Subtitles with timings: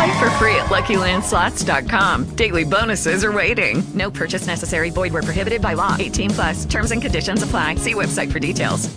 [0.00, 2.34] Play for free at LuckyLandSlots.com.
[2.34, 3.82] Daily bonuses are waiting.
[3.92, 4.88] No purchase necessary.
[4.88, 5.94] Void where prohibited by law.
[5.98, 6.64] 18 plus.
[6.64, 7.74] Terms and conditions apply.
[7.74, 8.88] See website for details.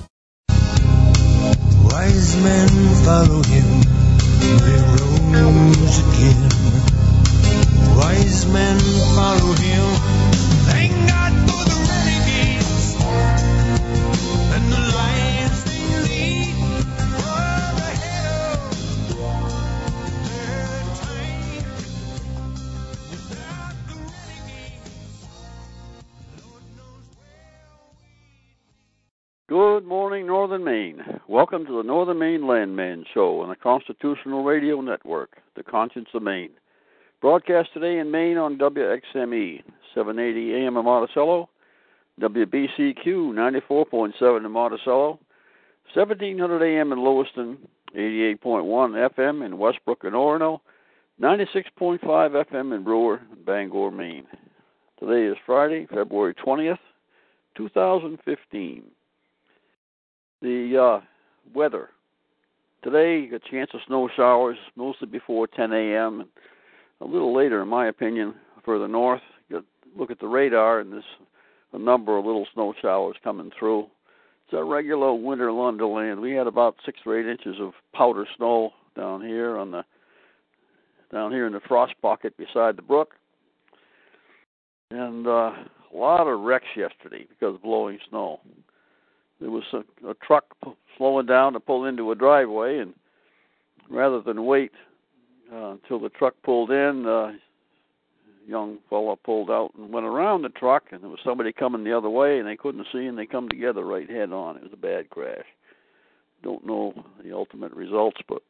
[0.47, 2.69] Wise men
[3.03, 3.81] follow him.
[4.63, 4.79] They
[5.43, 6.49] rose again.
[7.97, 8.79] Wise men
[9.13, 10.32] follow him.
[29.53, 31.03] Good morning, Northern Maine.
[31.27, 36.23] Welcome to the Northern Maine Landman Show on the Constitutional Radio Network, the Conscience of
[36.23, 36.49] Maine.
[37.21, 39.61] Broadcast today in Maine on WXME,
[39.93, 41.51] 780 AM in Monticello,
[42.19, 45.19] WBCQ 94.7 in Monticello,
[45.93, 47.59] 1700 AM in Lewiston,
[47.95, 50.61] 88.1 FM in Westbrook and Orono,
[51.21, 54.25] 96.5 FM in Brewer, and Bangor, Maine.
[54.99, 56.79] Today is Friday, February 20th,
[57.55, 58.83] 2015
[60.43, 61.05] the uh,
[61.55, 61.89] weather.
[62.83, 66.19] Today, a chance of snow showers, mostly before 10 a.m.
[66.19, 66.29] and
[66.99, 69.21] a little later, in my opinion, further north.
[69.47, 69.63] You
[69.97, 71.03] look at the radar, and there's
[71.71, 73.87] a number of little snow showers coming through.
[74.45, 76.19] It's a regular winter wonderland.
[76.19, 79.83] We had about six or eight inches of powder snow down here on the
[81.11, 83.13] down here in the frost pocket beside the brook,
[84.91, 85.51] and uh,
[85.93, 88.39] a lot of wrecks yesterday because of blowing snow
[89.43, 90.45] there was a, a truck
[90.97, 92.93] slowing down to pull into a driveway, and
[93.89, 94.71] rather than wait
[95.51, 97.33] uh, until the truck pulled in, uh,
[98.47, 101.95] young fellow pulled out and went around the truck, and there was somebody coming the
[101.95, 104.55] other way, and they couldn't see, and they come together right head on.
[104.55, 105.45] It was a bad crash.
[106.41, 108.41] Don't know the ultimate results, but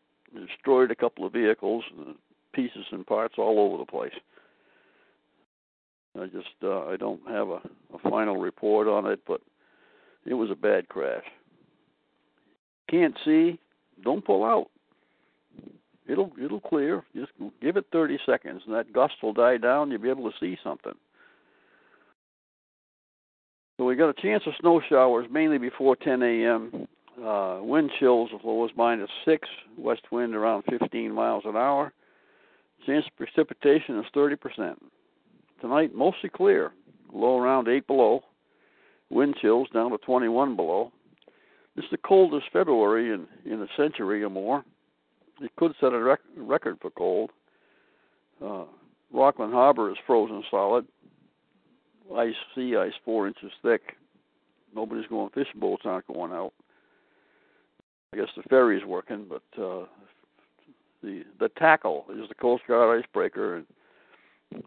[0.48, 2.14] destroyed a couple of vehicles, uh,
[2.54, 4.14] pieces and parts all over the place.
[6.20, 7.62] I just uh, I don't have a,
[7.94, 9.42] a final report on it, but
[10.26, 11.24] it was a bad crash.
[12.90, 13.60] Can't see,
[14.04, 14.68] don't pull out.
[16.08, 17.04] It'll it'll clear.
[17.16, 19.90] Just give it 30 seconds, and that gust will die down.
[19.90, 20.94] You'll be able to see something.
[23.78, 26.88] So we got a chance of snow showers mainly before 10 a.m.
[27.24, 29.48] Uh, wind chills as low as minus six.
[29.78, 31.94] West wind around 15 miles an hour.
[32.86, 34.84] Chance of precipitation is 30 percent.
[35.62, 36.72] Tonight mostly clear.
[37.14, 38.24] Low around eight below
[39.14, 40.92] wind chills down to 21 below.
[41.76, 44.64] Is the coldest February in, in a century or more.
[45.42, 47.32] It could set a rec- record for cold.
[48.44, 48.66] Uh,
[49.12, 50.86] Rockland Harbor is frozen solid.
[52.16, 53.96] Ice, sea ice, four inches thick.
[54.76, 55.30] Nobody's going.
[55.30, 56.54] Fishing boats aren't going out.
[58.14, 59.86] I guess the ferry's working, but uh,
[61.02, 63.66] the the tackle is the Coast Guard icebreaker, and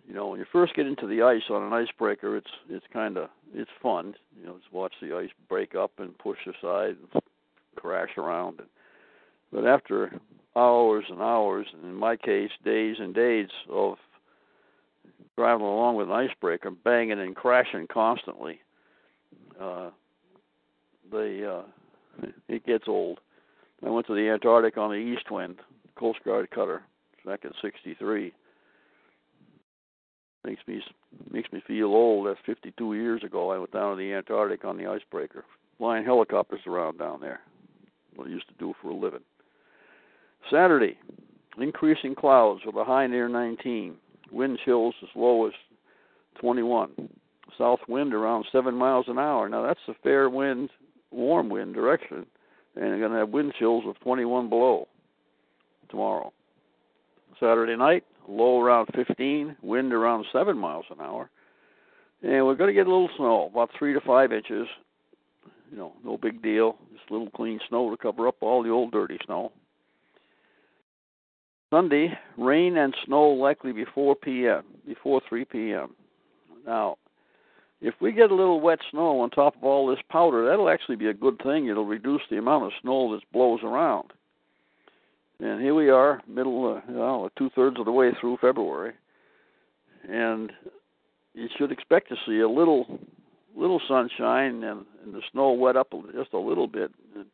[0.07, 3.17] you know when you first get into the ice on an icebreaker, it's it's kind
[3.17, 4.15] of it's fun.
[4.39, 7.23] You know, just watch the ice break up and push aside and
[7.77, 8.61] crash around.
[9.53, 10.19] But after
[10.55, 13.97] hours and hours, and in my case, days and days of
[15.37, 18.61] traveling along with an icebreaker, banging and crashing constantly,
[19.61, 19.91] uh,
[21.13, 21.63] they uh,
[22.49, 23.21] it gets old.
[23.85, 25.57] I went to the Antarctic on the Eastwind,
[25.97, 26.83] Coast Guard cutter,
[27.25, 28.33] back in '63
[30.47, 30.81] makes me
[31.31, 32.27] makes me feel old.
[32.27, 33.51] That's 52 years ago.
[33.51, 35.45] I went down to the Antarctic on the icebreaker,
[35.77, 37.41] flying helicopters around down there.
[38.15, 39.21] What I used to do for a living.
[40.51, 40.97] Saturday,
[41.59, 43.97] increasing clouds with a high near 19.
[44.33, 45.53] Wind chills as low as
[46.41, 46.91] 21.
[47.59, 49.49] South wind around seven miles an hour.
[49.49, 50.71] Now that's a fair wind,
[51.11, 52.27] warm wind direction,
[52.77, 54.89] and you're going to have wind chills of 21 below
[55.89, 56.33] tomorrow.
[57.41, 61.31] Saturday night, low around 15, wind around 7 miles an hour.
[62.23, 64.67] And we're going to get a little snow, about 3 to 5 inches.
[65.71, 66.77] You know, no big deal.
[66.93, 69.53] Just a little clean snow to cover up all the old dirty snow.
[71.71, 75.95] Sunday, rain and snow likely before p.m., before 3 p.m.
[76.65, 76.97] Now,
[77.81, 80.97] if we get a little wet snow on top of all this powder, that'll actually
[80.97, 81.67] be a good thing.
[81.67, 84.13] It'll reduce the amount of snow that blows around.
[85.39, 88.95] And here we are, middle, uh, well, two thirds of the way through February,
[90.09, 90.51] and
[91.35, 92.99] you should expect to see a little
[93.55, 97.27] little sunshine and, and the snow wet up just a little bit and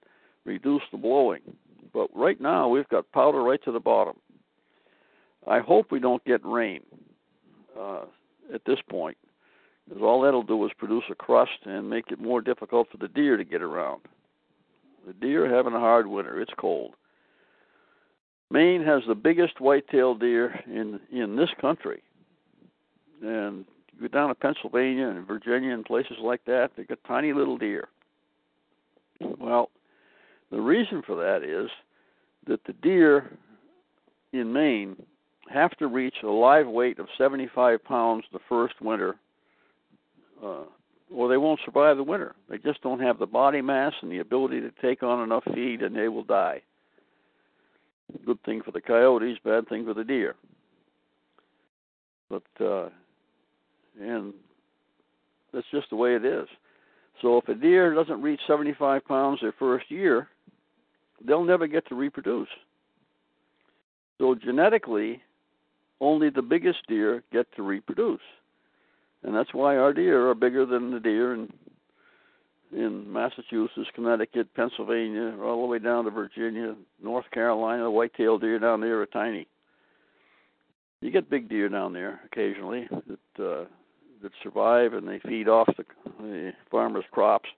[0.45, 1.41] reduce the blowing.
[1.93, 4.17] But right now we've got powder right to the bottom.
[5.49, 6.81] I hope we don't get rain
[7.79, 8.03] uh,
[8.55, 9.17] at this point,
[9.89, 13.09] because all that'll do is produce a crust and make it more difficult for the
[13.09, 14.03] deer to get around.
[15.07, 16.41] The deer are having a hard winter.
[16.41, 16.95] It's cold.
[18.53, 22.03] Maine has the biggest white-tailed deer in in this country,
[23.23, 23.65] and
[23.95, 27.57] you go down to Pennsylvania and Virginia and places like that, they got tiny little
[27.57, 27.89] deer.
[29.21, 29.71] Well,
[30.51, 31.71] the reason for that is
[32.47, 33.33] that the deer
[34.35, 34.97] in Maine
[35.49, 39.17] have to reach a live weight of 75 pounds the first winter,
[40.45, 40.65] uh,
[41.11, 42.35] or they won't survive the winter.
[42.51, 45.81] They just don't have the body mass and the ability to take on enough feed,
[45.81, 46.61] and they will die.
[48.25, 50.35] Good thing for the coyotes, bad thing for the deer.
[52.29, 52.89] But uh,
[54.01, 54.33] and
[55.53, 56.47] that's just the way it is.
[57.21, 60.29] So if a deer doesn't reach 75 pounds their first year,
[61.25, 62.49] they'll never get to reproduce.
[64.19, 65.23] So genetically,
[66.01, 68.21] only the biggest deer get to reproduce,
[69.23, 71.53] and that's why our deer are bigger than the deer in
[72.73, 77.91] in Massachusetts, Connecticut, Pennsylvania, all the way down to Virginia, North Carolina.
[77.91, 79.47] White-tailed deer down there are tiny.
[81.01, 83.65] You get big deer down there occasionally that uh,
[84.23, 85.85] that survive and they feed off the,
[86.21, 87.49] the farmers' crops.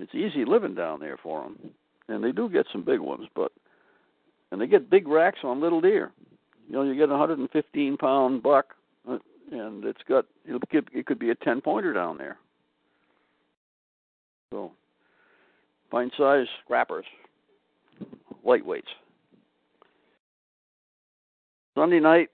[0.00, 1.70] It's easy living down there for them,
[2.08, 3.52] and they do get some big ones, but
[4.50, 6.12] and they get big racks on little deer.
[6.68, 8.74] You know, you get a 115 pound buck,
[9.08, 9.18] uh,
[9.52, 12.38] and it's got it could be a 10 pointer down there.
[14.54, 14.70] So,
[15.90, 17.04] fine size scrappers,
[18.46, 18.82] lightweights.
[21.74, 22.28] Sunday night,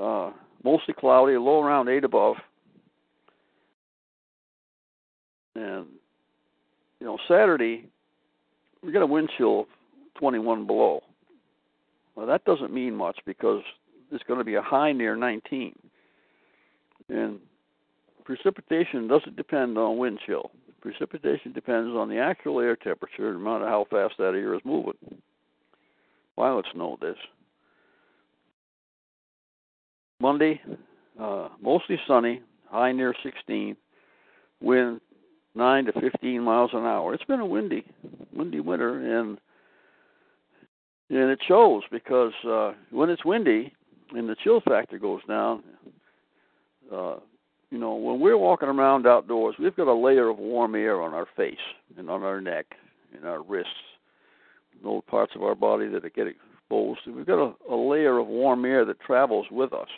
[0.00, 0.30] uh,
[0.64, 2.36] mostly cloudy, low around eight above.
[5.56, 5.88] And
[7.00, 7.90] you know, Saturday
[8.82, 9.66] we got a wind chill
[10.18, 11.02] 21 below.
[12.14, 13.62] Well, that doesn't mean much because
[14.10, 15.74] it's going to be a high near 19.
[17.10, 17.38] And
[18.24, 20.50] precipitation doesn't depend on wind chill.
[20.80, 24.94] Precipitation depends on the actual air temperature, no matter how fast that air is moving.
[26.36, 27.16] Pilots know this.
[30.20, 30.60] Monday,
[31.20, 33.76] uh, mostly sunny, high near 16,
[34.60, 35.00] wind
[35.54, 37.14] 9 to 15 miles an hour.
[37.14, 37.84] It's been a windy,
[38.32, 39.38] windy winter, and
[41.10, 43.72] and it shows because uh, when it's windy
[44.10, 45.62] and the chill factor goes down,
[46.94, 47.16] uh,
[47.70, 51.12] you know, when we're walking around outdoors, we've got a layer of warm air on
[51.12, 51.56] our face
[51.96, 52.66] and on our neck
[53.14, 53.70] and our wrists,
[54.82, 57.00] those parts of our body that get exposed.
[57.06, 59.88] We've got a, a layer of warm air that travels with us.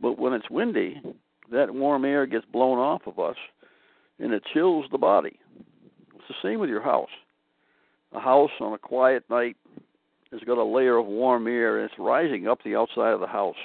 [0.00, 1.00] But when it's windy,
[1.52, 3.36] that warm air gets blown off of us
[4.18, 5.38] and it chills the body.
[6.16, 7.08] It's the same with your house.
[8.12, 9.56] A house on a quiet night
[10.32, 13.26] has got a layer of warm air and it's rising up the outside of the
[13.26, 13.56] house.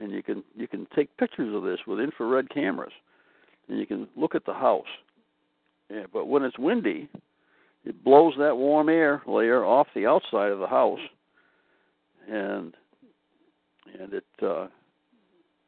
[0.00, 2.92] And you can you can take pictures of this with infrared cameras,
[3.68, 4.86] and you can look at the house.
[5.90, 7.08] Yeah, but when it's windy,
[7.84, 11.00] it blows that warm air layer off the outside of the house,
[12.28, 12.74] and
[13.98, 14.66] and it uh,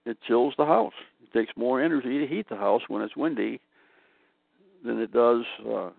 [0.06, 0.92] it chills the house.
[1.22, 3.60] It takes more energy to heat the house when it's windy
[4.84, 5.90] than it does uh,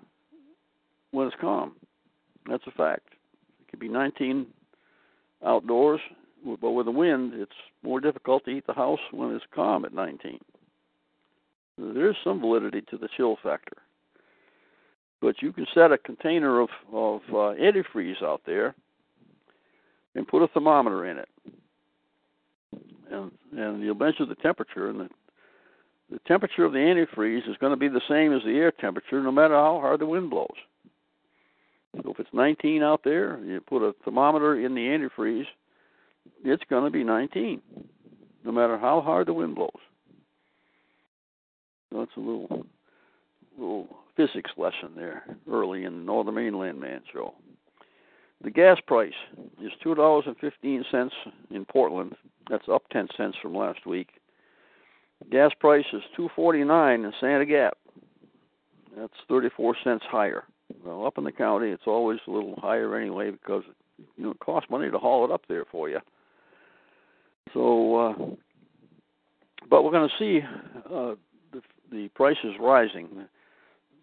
[1.12, 1.74] when it's calm.
[2.50, 3.08] That's a fact.
[3.62, 4.48] It could be 19
[5.46, 6.02] outdoors,
[6.60, 7.52] but with the wind, it's
[7.84, 10.40] more difficult to heat the house when it's calm at 19.
[11.78, 13.78] There's some validity to the chill factor.
[15.22, 18.76] But you can set a container of, of uh, antifreeze out there
[20.16, 21.30] and put a thermometer in it.
[23.12, 25.10] And, and you'll measure the temperature, and the
[26.12, 29.24] the temperature of the antifreeze is going to be the same as the air temperature
[29.24, 30.48] no matter how hard the wind blows.
[32.04, 35.46] So if it's 19 out there, you put a thermometer in the antifreeze,
[36.44, 37.62] it's going to be 19
[38.44, 39.70] no matter how hard the wind blows.
[41.92, 42.66] That's a little
[43.58, 47.34] little physics lesson there early in the Northern Maine Land Man show.
[48.44, 49.14] The gas price
[49.62, 51.14] is two dollars and fifteen cents
[51.52, 52.16] in Portland.
[52.50, 54.10] That's up ten cents from last week.
[55.30, 57.78] Gas price is two forty nine in Santa Gap.
[58.98, 60.46] That's thirty four cents higher.
[60.84, 63.64] Well, up in the county, it's always a little higher anyway because
[64.18, 66.00] you know it costs money to haul it up there for you.
[67.54, 68.14] So, uh,
[69.70, 70.46] but we're going to see
[70.86, 71.16] uh,
[71.52, 73.10] the the prices rising.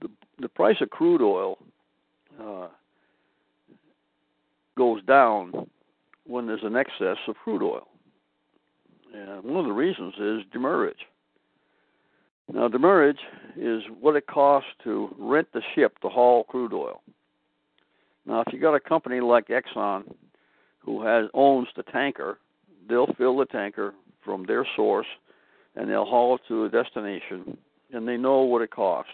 [0.00, 1.58] The the price of crude oil
[2.40, 2.68] uh,
[4.76, 5.68] goes down
[6.26, 7.88] when there's an excess of crude oil.
[9.14, 11.06] And one of the reasons is demurrage.
[12.52, 13.18] Now, demurrage
[13.56, 17.02] is what it costs to rent the ship to haul crude oil.
[18.28, 20.04] Now, if you got a company like Exxon
[20.80, 22.38] who has owns the tanker,
[22.86, 25.06] they'll fill the tanker from their source
[25.74, 27.56] and they'll haul it to a destination
[27.90, 29.12] and they know what it costs.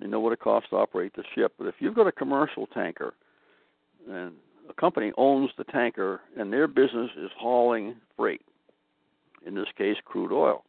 [0.00, 1.52] They know what it costs to operate the ship.
[1.56, 3.14] But if you've got a commercial tanker
[4.10, 4.32] and
[4.68, 8.42] a company owns the tanker and their business is hauling freight,
[9.46, 10.64] in this case crude oil,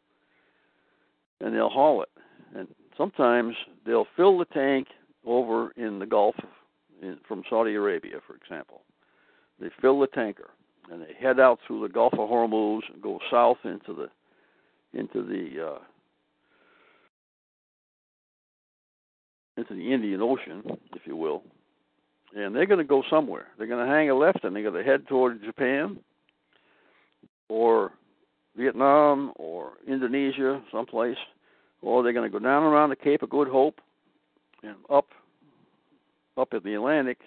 [1.40, 2.10] and they'll haul it.
[2.54, 4.86] And sometimes they'll fill the tank
[5.26, 6.36] over in the Gulf
[7.02, 8.82] in, from Saudi Arabia, for example.
[9.60, 10.50] They fill the tanker
[10.90, 14.08] and they head out through the Gulf of Hormuz and go south into the
[14.98, 15.78] into the uh,
[19.56, 20.62] into the Indian Ocean,
[20.94, 21.42] if you will,
[22.34, 23.48] and they're going to go somewhere.
[23.58, 25.98] They're going to hang a left and they're going to head toward Japan
[27.48, 27.92] or
[28.56, 31.16] Vietnam or Indonesia, someplace,
[31.82, 33.80] or they're going to go down around the Cape of Good Hope
[34.62, 35.06] and up
[36.38, 37.18] up in the Atlantic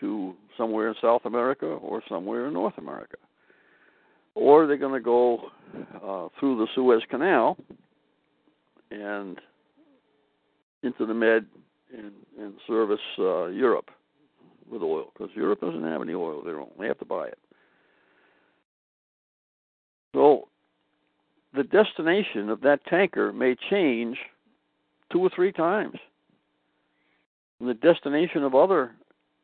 [0.00, 3.16] to somewhere in South America or somewhere in North America.
[4.34, 5.38] Or they're going to go
[5.96, 7.56] uh, through the Suez Canal
[8.90, 9.38] and
[10.82, 11.46] into the Med
[11.96, 13.90] and, and service uh, Europe
[14.70, 16.42] with oil because Europe doesn't have any oil.
[16.44, 16.78] They don't.
[16.78, 17.38] They have to buy it.
[20.14, 20.48] So
[21.54, 24.16] the destination of that tanker may change
[25.10, 25.96] two or three times.
[27.64, 28.92] The destination of other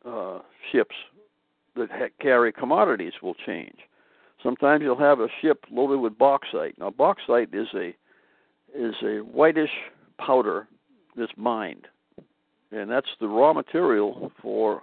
[0.05, 0.41] uh,
[0.73, 0.95] ships
[1.77, 3.77] that ha- carry commodities will change.
[4.43, 6.79] Sometimes you'll have a ship loaded with bauxite.
[6.79, 7.95] Now, bauxite is a
[8.75, 9.71] is a whitish
[10.19, 10.69] powder
[11.17, 11.87] that's mined,
[12.71, 14.83] and that's the raw material for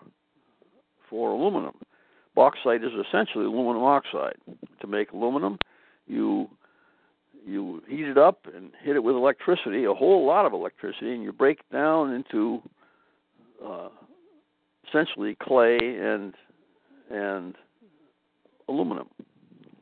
[1.09, 1.75] for aluminum.
[2.35, 4.37] Bauxite is essentially aluminum oxide.
[4.81, 5.57] To make aluminum,
[6.07, 6.49] you
[7.45, 11.23] you heat it up and hit it with electricity, a whole lot of electricity, and
[11.23, 12.61] you break down into
[13.63, 13.89] uh,
[14.87, 16.33] essentially clay and
[17.09, 17.55] and
[18.67, 19.07] aluminum.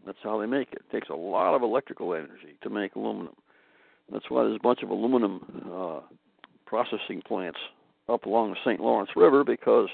[0.05, 0.81] That's how they make it.
[0.89, 3.33] It takes a lot of electrical energy to make aluminum.
[4.11, 5.99] That's why there's a bunch of aluminum uh,
[6.65, 7.59] processing plants
[8.09, 8.81] up along the St.
[8.81, 9.87] Lawrence River because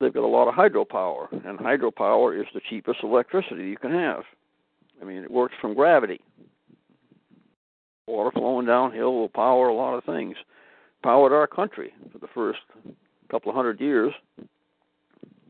[0.00, 4.22] they've got a lot of hydropower, and hydropower is the cheapest electricity you can have.
[5.00, 6.20] I mean, it works from gravity.
[8.06, 10.36] Water flowing downhill will power a lot of things.
[11.04, 12.60] Powered our country for the first
[13.30, 14.14] couple of hundred years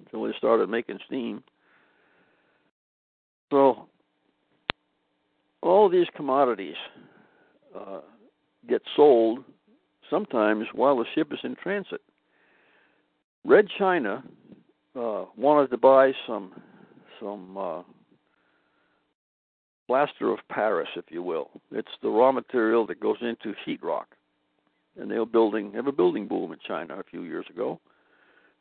[0.04, 1.44] until they started making steam.
[3.52, 3.87] So,
[5.62, 6.75] all these commodities
[7.73, 8.00] uh,
[8.68, 9.44] get sold
[10.11, 12.00] sometimes while the ship is in transit.
[13.44, 14.25] Red China
[14.96, 16.52] uh, wanted to buy some
[17.20, 17.82] some uh,
[19.87, 21.50] plaster of Paris, if you will.
[21.70, 24.06] It's the raw material that goes into sheetrock,
[25.00, 27.80] and they were building they have a building boom in China a few years ago,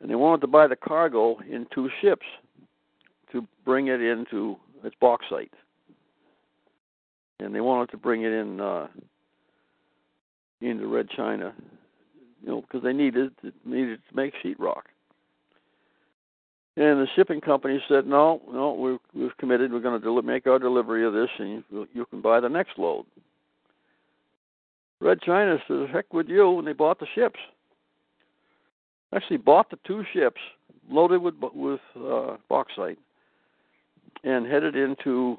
[0.01, 2.25] and they wanted to buy the cargo in two ships
[3.31, 5.53] to bring it into its bauxite,
[7.39, 8.87] and they wanted to bring it in uh,
[10.61, 11.53] into Red China,
[12.41, 13.31] you know, because they needed
[13.65, 14.83] needed to make sheetrock.
[16.75, 19.71] And the shipping company said, "No, no, we've, we've committed.
[19.71, 22.49] We're going to del- make our delivery of this, and you, you can buy the
[22.49, 23.05] next load."
[25.03, 27.39] Red China says, "Heck with you," and they bought the ships.
[29.13, 30.39] Actually, bought the two ships
[30.89, 32.97] loaded with with uh, bauxite,
[34.23, 35.37] and headed into,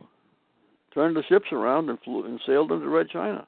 [0.92, 3.47] turned the ships around and flew and sailed into Red China.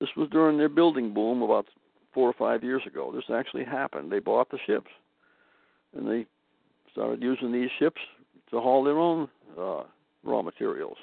[0.00, 1.66] This was during their building boom about
[2.12, 3.12] four or five years ago.
[3.14, 4.10] This actually happened.
[4.10, 4.90] They bought the ships,
[5.96, 6.26] and they
[6.90, 8.00] started using these ships
[8.50, 9.84] to haul their own uh,
[10.24, 10.96] raw materials.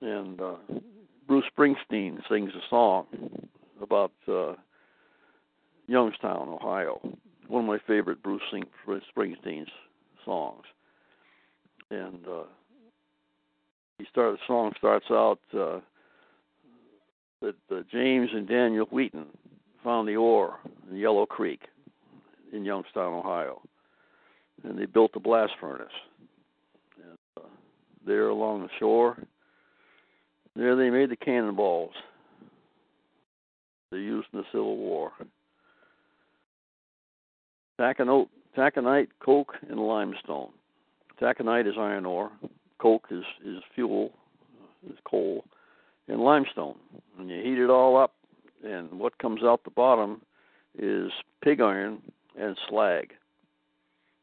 [0.00, 0.54] And uh,
[1.30, 3.06] Bruce Springsteen sings a song
[3.80, 4.54] about uh,
[5.86, 7.00] Youngstown, Ohio.
[7.46, 8.42] One of my favorite Bruce
[9.16, 9.70] Springsteen's
[10.24, 10.64] songs.
[11.88, 12.42] And uh,
[13.98, 14.38] he started.
[14.38, 15.78] The song starts out uh,
[17.42, 19.26] that uh, James and Daniel Heaton
[19.84, 20.58] found the ore
[20.90, 21.60] in Yellow Creek
[22.52, 23.62] in Youngstown, Ohio,
[24.64, 25.86] and they built a blast furnace.
[26.96, 27.48] And, uh,
[28.04, 29.16] there along the shore,
[30.56, 31.92] there they made the cannonballs
[33.90, 35.12] they used in the Civil War.
[37.80, 40.50] Taconite, taconite, coke, and limestone.
[41.20, 42.30] Taconite is iron ore.
[42.78, 44.12] Coke is is fuel,
[44.88, 45.44] is coal,
[46.08, 46.76] and limestone.
[47.18, 48.14] And you heat it all up,
[48.64, 50.22] and what comes out the bottom
[50.78, 51.10] is
[51.42, 52.00] pig iron
[52.38, 53.12] and slag.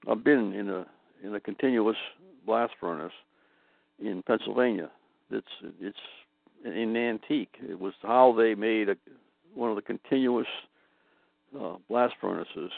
[0.09, 0.85] I've been in a
[1.23, 1.97] in a continuous
[2.45, 3.11] blast furnace
[3.99, 4.89] in Pennsylvania.
[5.31, 5.47] It's
[5.81, 5.97] it's
[6.63, 7.55] in Antique.
[7.61, 8.95] It was how they made a,
[9.53, 10.47] one of the continuous
[11.59, 12.71] uh, blast furnaces,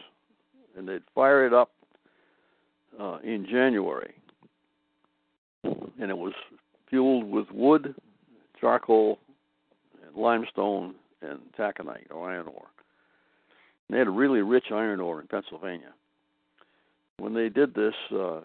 [0.77, 1.71] and they'd fire it up
[2.99, 4.13] uh, in January,
[5.63, 6.33] and it was
[6.89, 7.95] fueled with wood,
[8.59, 9.19] charcoal,
[10.05, 12.67] and limestone, and taconite or iron ore.
[13.87, 15.93] And they had a really rich iron ore in Pennsylvania.
[17.17, 18.41] When they did this, uh,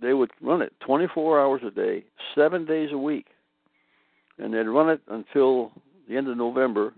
[0.00, 3.26] they would run it 24 hours a day, seven days a week,
[4.38, 5.72] and they'd run it until
[6.08, 6.92] the end of November,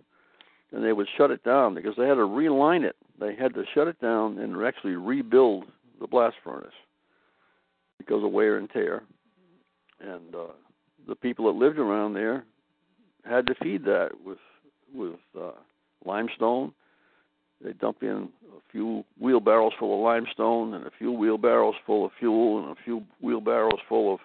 [0.73, 2.97] and they would shut it down because they had to reline it.
[3.21, 5.65] They had to shut it down and actually rebuild
[6.01, 6.73] the blast furnace
[7.99, 9.03] because of wear and tear.
[10.01, 10.53] And uh,
[11.09, 12.45] the people that lived around there
[13.25, 14.39] had to feed that with
[14.95, 15.51] with uh,
[16.05, 16.73] limestone.
[17.63, 19.05] They dump in a few
[19.39, 23.81] wheelbarrows full of limestone and a few wheelbarrows full of fuel and a few wheelbarrows
[23.89, 24.21] full of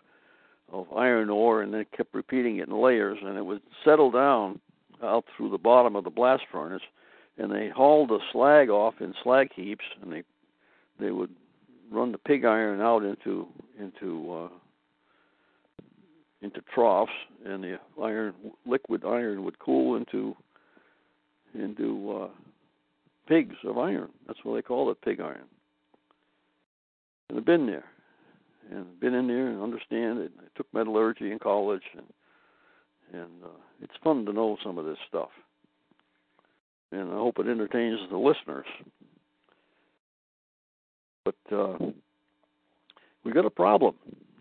[0.72, 4.60] of iron ore, and they kept repeating it in layers, and it would settle down
[5.04, 6.82] out through the bottom of the blast furnace,
[7.38, 10.24] and they hauled the slag off in slag heaps, and they
[11.00, 11.30] they would
[11.92, 13.48] run the pig iron out into
[13.80, 14.50] into uh,
[16.42, 17.12] into troughs,
[17.46, 18.34] and the iron
[18.66, 20.36] liquid iron would cool into
[21.54, 22.30] into uh,
[23.28, 24.10] pigs of iron.
[24.28, 25.46] That's what they call it, pig iron.
[27.30, 27.86] And I've been there,
[28.72, 30.32] and been in there and understand it.
[30.40, 32.06] I took metallurgy in college, and
[33.14, 35.30] and uh, it's fun to know some of this stuff.
[36.92, 38.66] And I hope it entertains the listeners.
[41.24, 41.78] But uh,
[43.24, 43.96] we got a problem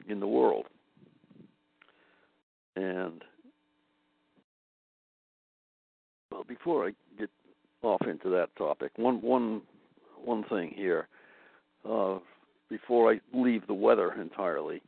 [0.09, 0.67] in the world,
[2.77, 3.23] and
[6.31, 6.93] well, before I
[7.83, 9.63] off into that topic, one one
[10.25, 11.09] one thing here
[11.89, 12.19] uh,
[12.69, 14.83] before I leave the weather entirely.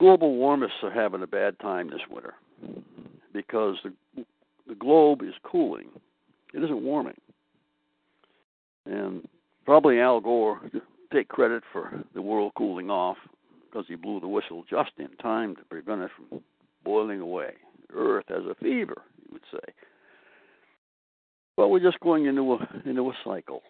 [0.00, 2.34] Global warmists are having a bad time this winter
[3.32, 4.24] because the
[4.66, 5.88] the globe is cooling.
[6.54, 7.20] It isn't warming,
[8.86, 9.26] and
[9.64, 10.60] probably Al Gore
[11.12, 13.16] take credit for the world cooling off
[13.64, 16.40] because he blew the whistle just in time to prevent it from
[16.84, 17.52] boiling away.
[17.94, 19.72] Earth has a fever, you would say.
[21.58, 23.62] Well, we're just going into a into a cycle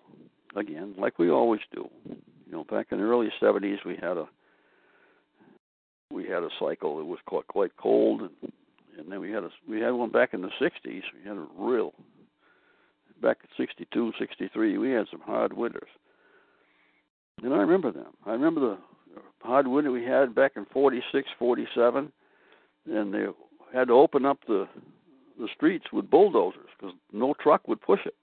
[0.55, 1.89] again, like we always do.
[2.05, 4.27] You know, back in the early '70s, we had a
[6.13, 8.53] we had a cycle that was quite quite cold, and,
[8.99, 10.75] and then we had a we had one back in the '60s.
[10.85, 11.95] We had a real
[13.23, 14.77] back in '62, '63.
[14.77, 15.89] We had some hard winters,
[17.43, 18.13] and I remember them.
[18.27, 18.79] I remember the
[19.41, 22.13] hard winter we had back in '46, '47,
[22.85, 23.25] and they
[23.73, 24.69] had to open up the
[25.39, 28.15] the streets with bulldozers because no truck would push it.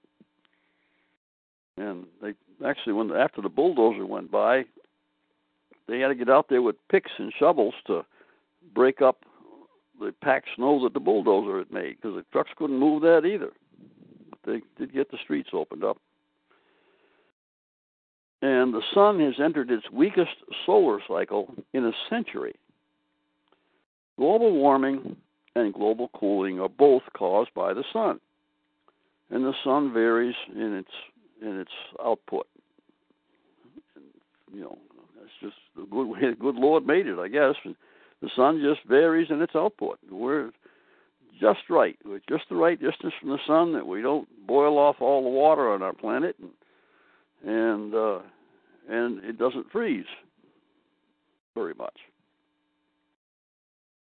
[1.78, 2.34] And they
[2.66, 4.64] actually, when after the bulldozer went by,
[5.88, 8.04] they had to get out there with picks and shovels to
[8.74, 9.24] break up
[10.00, 13.52] the packed snow that the bulldozer had made because the trucks couldn't move that either.
[14.30, 15.98] But they did get the streets opened up.
[18.42, 22.54] And the sun has entered its weakest solar cycle in a century.
[24.18, 25.16] Global warming
[25.56, 28.20] and global cooling are both caused by the sun.
[29.30, 30.90] And the sun varies in its
[31.42, 31.70] in its
[32.04, 32.46] output.
[33.96, 34.04] And,
[34.52, 34.78] you know,
[35.18, 37.54] that's just the good way the good Lord made it, I guess.
[38.22, 39.98] The sun just varies in its output.
[40.10, 40.50] We're
[41.40, 41.98] just right.
[42.04, 45.30] We're just the right distance from the sun that we don't boil off all the
[45.30, 46.50] water on our planet, and
[47.44, 48.18] and, uh,
[48.88, 50.06] and it doesn't freeze
[51.54, 51.96] very much.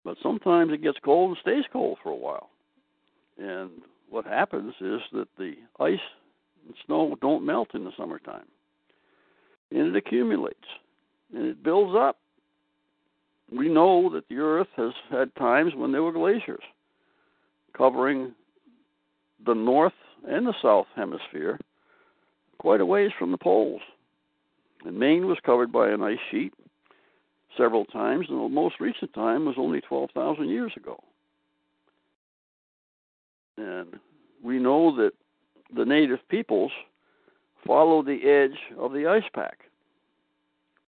[0.09, 2.49] But sometimes it gets cold and stays cold for a while.
[3.37, 3.69] And
[4.09, 5.99] what happens is that the ice
[6.65, 8.47] and snow don't melt in the summertime.
[9.69, 10.57] And it accumulates
[11.31, 12.17] and it builds up.
[13.55, 16.63] We know that the Earth has had times when there were glaciers
[17.77, 18.33] covering
[19.45, 19.93] the north
[20.27, 21.59] and the south hemisphere
[22.57, 23.81] quite a ways from the poles.
[24.85, 26.55] And Maine was covered by an ice sheet
[27.57, 31.01] several times, and the most recent time was only 12,000 years ago.
[33.57, 33.99] And
[34.43, 35.11] we know that
[35.75, 36.71] the native peoples
[37.65, 39.59] follow the edge of the ice pack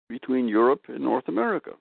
[0.08, 1.72] between Europe and North America,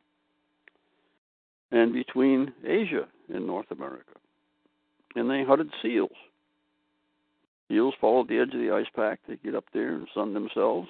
[1.72, 4.14] and between Asia and North America.
[5.16, 6.12] And they hunted seals.
[7.68, 9.20] Seals followed the edge of the ice pack.
[9.28, 10.88] They get up there and sun themselves,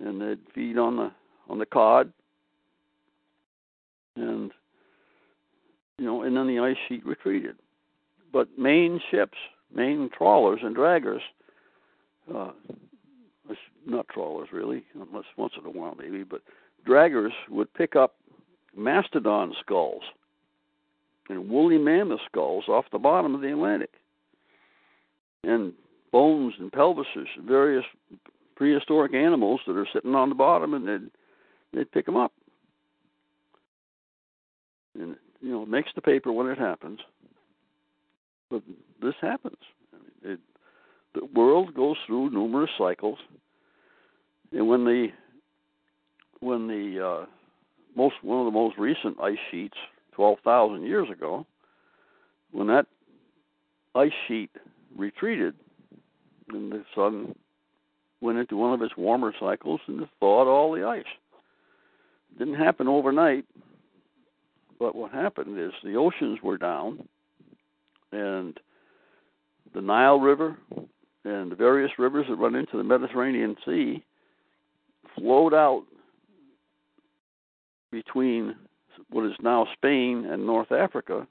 [0.00, 1.12] and they'd feed on the
[1.48, 2.12] on the cod
[4.16, 4.50] and
[5.98, 7.56] you know, and then the ice sheet retreated.
[8.32, 9.38] But main ships,
[9.74, 11.20] main trawlers and draggers,
[12.34, 12.52] uh,
[13.86, 16.42] not trawlers really, unless once in a while maybe, but
[16.88, 18.14] draggers would pick up
[18.76, 20.02] mastodon skulls
[21.28, 23.90] and woolly mammoth skulls off the bottom of the Atlantic,
[25.44, 25.72] and
[26.10, 27.84] bones and pelvises, various
[28.56, 31.10] prehistoric animals that are sitting on the bottom, and they'd
[31.72, 32.32] they'd pick them up,
[34.98, 37.00] and you know makes the paper when it happens.
[38.50, 38.62] But
[39.00, 39.56] this happens.
[40.22, 40.38] It,
[41.14, 43.18] the world goes through numerous cycles,
[44.52, 45.08] and when the
[46.40, 47.26] when the uh,
[47.96, 49.76] most one of the most recent ice sheets,
[50.12, 51.46] twelve thousand years ago,
[52.50, 52.86] when that
[53.94, 54.50] ice sheet
[54.96, 55.54] retreated,
[56.48, 57.34] and the sun
[58.20, 61.04] went into one of its warmer cycles and thawed all the ice.
[62.30, 63.44] It didn't happen overnight,
[64.82, 67.06] but what happened is the oceans were down,
[68.10, 68.58] and
[69.72, 70.56] the Nile River
[71.24, 74.02] and the various rivers that run into the Mediterranean Sea
[75.16, 75.84] flowed out
[77.92, 78.56] between
[79.10, 81.28] what is now Spain and North Africa,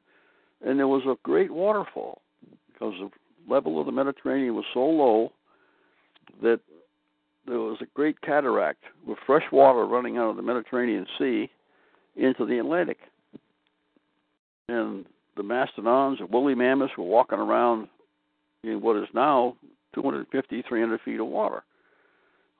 [0.65, 2.21] and there was a great waterfall
[2.71, 3.09] because the
[3.53, 5.33] level of the Mediterranean was so low
[6.41, 6.61] that
[7.45, 11.49] there was a great cataract with fresh water running out of the Mediterranean Sea
[12.15, 12.99] into the Atlantic.
[14.71, 15.05] And
[15.35, 17.89] the mastodons and woolly mammoths were walking around
[18.63, 19.57] in what is now
[19.93, 21.63] 250, 300 feet of water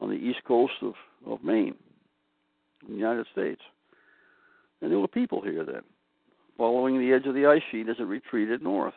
[0.01, 0.93] on the east coast of,
[1.25, 1.75] of Maine,
[2.85, 3.61] in the United States.
[4.81, 5.83] And there were people here then,
[6.57, 8.95] following the edge of the ice sheet as it retreated north.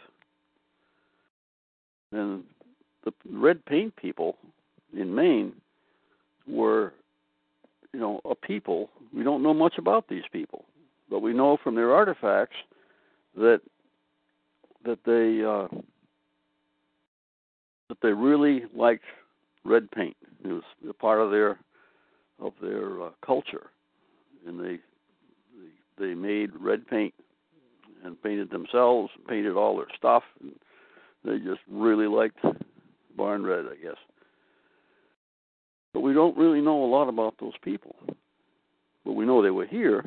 [2.11, 2.43] And
[3.05, 4.39] the red paint people
[4.93, 5.53] in Maine
[6.49, 6.93] were,
[7.93, 8.91] you know, a people.
[9.15, 10.65] We don't know much about these people,
[11.09, 12.57] but we know from their artifacts
[13.37, 13.61] that
[14.85, 15.69] that they uh,
[17.89, 19.05] that they really liked
[19.65, 20.17] red paint.
[20.45, 21.59] It was a part of their
[22.41, 23.71] of their uh, culture,
[24.47, 24.79] and they
[25.99, 27.15] they made red paint
[28.05, 30.53] and painted themselves, painted all their stuff, and
[31.25, 32.39] they just really liked
[33.17, 33.97] barn red, I guess.
[35.95, 37.95] But we don't really know a lot about those people.
[39.05, 40.05] But we know they were here.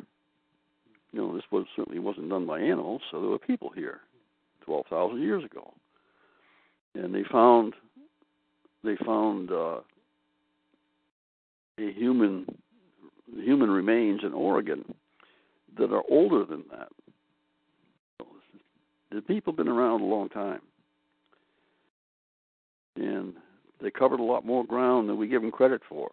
[1.18, 4.02] You know, this was certainly wasn't done by animals, so there were people here,
[4.64, 5.74] twelve thousand years ago,
[6.94, 7.74] and they found
[8.84, 9.80] they found uh,
[11.80, 12.46] a human
[13.34, 14.84] human remains in Oregon
[15.76, 16.88] that are older than that.
[19.10, 20.60] The people have been around a long time,
[22.94, 23.34] and
[23.82, 26.12] they covered a lot more ground than we give them credit for.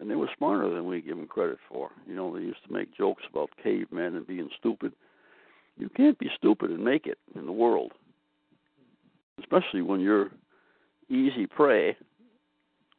[0.00, 1.90] And they were smarter than we give them credit for.
[2.06, 4.92] You know, they used to make jokes about cavemen and being stupid.
[5.78, 7.92] You can't be stupid and make it in the world,
[9.38, 10.30] especially when you're
[11.08, 11.96] easy prey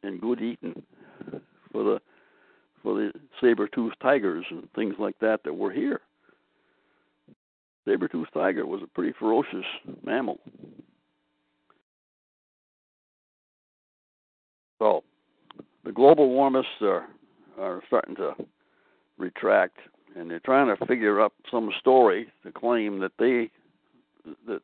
[0.02, 0.82] and good eating
[1.72, 2.00] for the
[2.82, 6.00] for the saber-toothed tigers and things like that that were here.
[7.84, 9.64] Saber-toothed tiger was a pretty ferocious
[10.04, 10.38] mammal.
[14.78, 15.02] So,
[15.84, 17.06] the global warmists are
[17.58, 18.34] are starting to
[19.18, 19.78] retract,
[20.16, 23.50] and they're trying to figure up some story to claim that they
[24.46, 24.62] that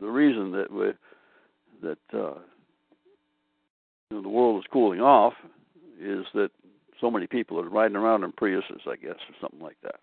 [0.00, 0.92] the reason that we
[1.82, 2.38] that uh,
[4.10, 5.34] you know, the world is cooling off
[6.00, 6.50] is that
[7.00, 9.96] so many people are riding around in Priuses, I guess, or something like that.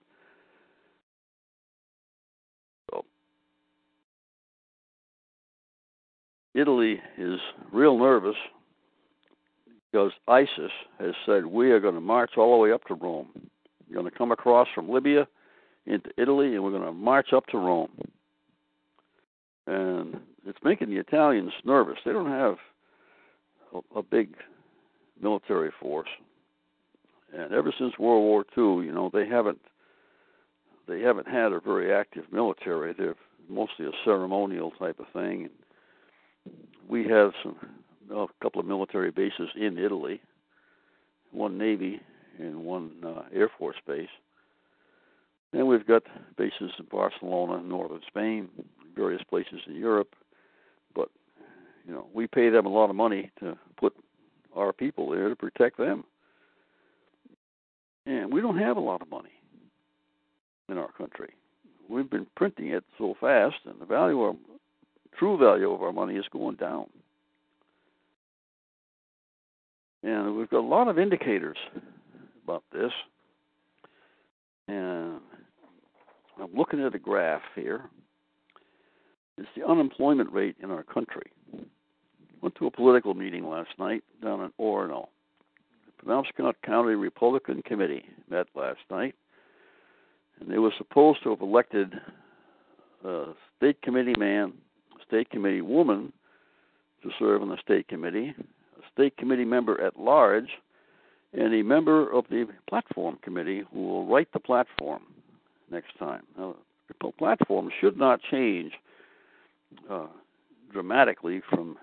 [2.90, 3.06] So
[6.54, 7.40] Italy is
[7.72, 8.36] real nervous
[9.92, 13.28] because ISIS has said we are going to march all the way up to Rome.
[13.88, 15.28] We're going to come across from Libya
[15.86, 17.90] into Italy, and we're going to march up to Rome.
[19.66, 21.98] And it's making the Italians nervous.
[22.06, 22.58] They don't have
[23.74, 24.36] a, a big
[25.22, 26.10] military force,
[27.36, 29.60] and ever since World War II, you know, they haven't
[30.88, 32.94] they haven't had a very active military.
[32.94, 33.16] They're
[33.48, 35.50] mostly a ceremonial type of thing.
[36.46, 36.56] And
[36.88, 37.58] We have some
[38.12, 40.22] a couple of military bases in Italy,
[41.32, 42.02] one Navy
[42.40, 44.10] and one uh, Air Force base.
[45.54, 46.04] And we've got
[46.38, 48.50] bases in Barcelona, northern Spain,
[48.96, 50.16] various places in Europe.
[50.96, 51.10] But
[51.88, 53.94] you know, we pay them a lot of money to put
[54.56, 56.04] our people there to protect them.
[58.06, 59.30] And we don't have a lot of money
[60.70, 61.30] in our country.
[61.90, 64.36] We've been printing it so fast, and the value of
[65.18, 66.86] true value of our money is going down.
[70.04, 71.58] And we've got a lot of indicators
[72.44, 72.92] about this.
[74.68, 75.20] And
[76.42, 77.90] I'm looking at a graph here.
[79.38, 81.32] It's the unemployment rate in our country.
[82.42, 85.08] Went to a political meeting last night down in Orono.
[85.86, 89.16] The Penobscot County Republican Committee met last night,
[90.40, 91.94] and they were supposed to have elected
[93.04, 93.26] a
[93.58, 94.54] state committee man,
[95.00, 96.14] a state committee woman
[97.04, 98.34] to serve on the state committee,
[99.00, 100.50] state committee member at large,
[101.32, 105.04] and a member of the platform committee who will write the platform
[105.72, 106.24] next time.
[106.38, 106.58] Now,
[106.90, 108.74] the platform should not change
[109.90, 110.08] uh,
[110.74, 111.78] dramatically from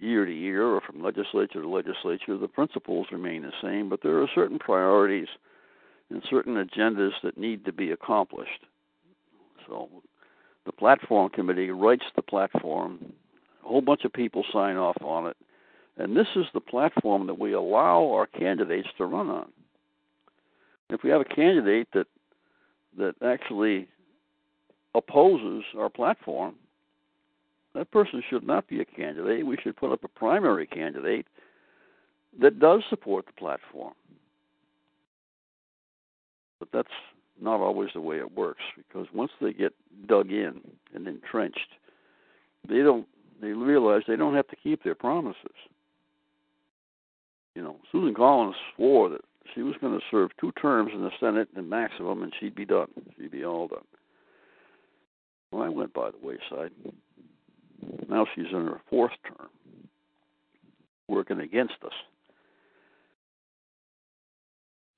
[0.00, 2.36] year to year or from legislature to legislature.
[2.36, 5.28] The principles remain the same, but there are certain priorities
[6.10, 8.64] and certain agendas that need to be accomplished.
[9.68, 9.88] So
[10.64, 13.12] the platform committee writes the platform,
[13.64, 15.36] a whole bunch of people sign off on it,
[15.98, 19.50] and this is the platform that we allow our candidates to run on.
[20.90, 22.06] If we have a candidate that
[22.98, 23.88] that actually
[24.94, 26.54] opposes our platform,
[27.74, 29.44] that person should not be a candidate.
[29.44, 31.26] We should put up a primary candidate
[32.40, 33.92] that does support the platform.
[36.58, 36.88] But that's
[37.40, 39.74] not always the way it works because once they get
[40.06, 40.60] dug in
[40.94, 41.68] and entrenched,
[42.66, 43.06] they don't
[43.40, 45.36] they realize they don't have to keep their promises.
[47.56, 49.22] You know, Susan Collins swore that
[49.54, 52.66] she was going to serve two terms in the Senate and maximum, and she'd be
[52.66, 52.88] done.
[53.16, 53.84] She'd be all done.
[55.50, 56.72] Well, I went by the wayside.
[58.10, 59.48] Now she's in her fourth term,
[61.08, 61.94] working against us.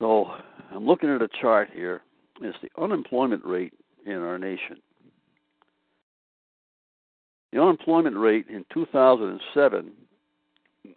[0.01, 0.25] So
[0.73, 2.01] I'm looking at a chart here.
[2.41, 3.73] It's the unemployment rate
[4.05, 4.77] in our nation.
[7.53, 9.91] The unemployment rate in 2007,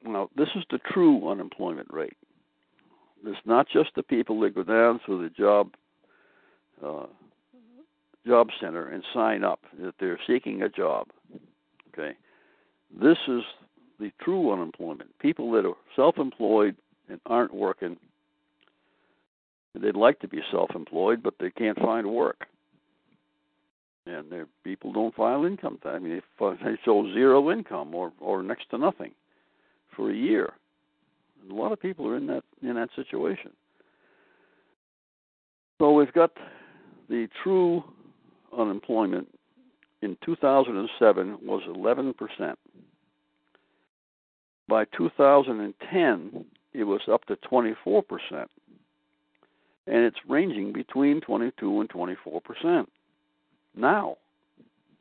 [0.05, 2.17] now this is the true unemployment rate.
[3.25, 5.71] It's not just the people that go down to the job
[6.85, 7.07] uh,
[8.27, 11.09] job center and sign up that they're seeking a job.
[11.93, 12.17] Okay,
[13.01, 13.43] this is
[14.01, 15.17] the true unemployment.
[15.19, 16.77] People that are self-employed
[17.09, 17.97] and aren't working.
[19.75, 22.47] They'd like to be self-employed, but they can't find work.
[24.07, 25.95] And their people don't file income tax.
[25.95, 29.13] I mean, they, they show zero income or or next to nothing
[29.97, 30.53] for a year.
[31.43, 33.51] And a lot of people are in that in that situation.
[35.81, 36.31] So we've got
[37.09, 37.83] the true
[38.57, 39.29] unemployment
[40.03, 42.55] in 2007 was 11%.
[44.69, 48.03] By 2010, it was up to 24%.
[49.89, 52.87] And it's ranging between 22 and 24%.
[53.75, 54.17] Now,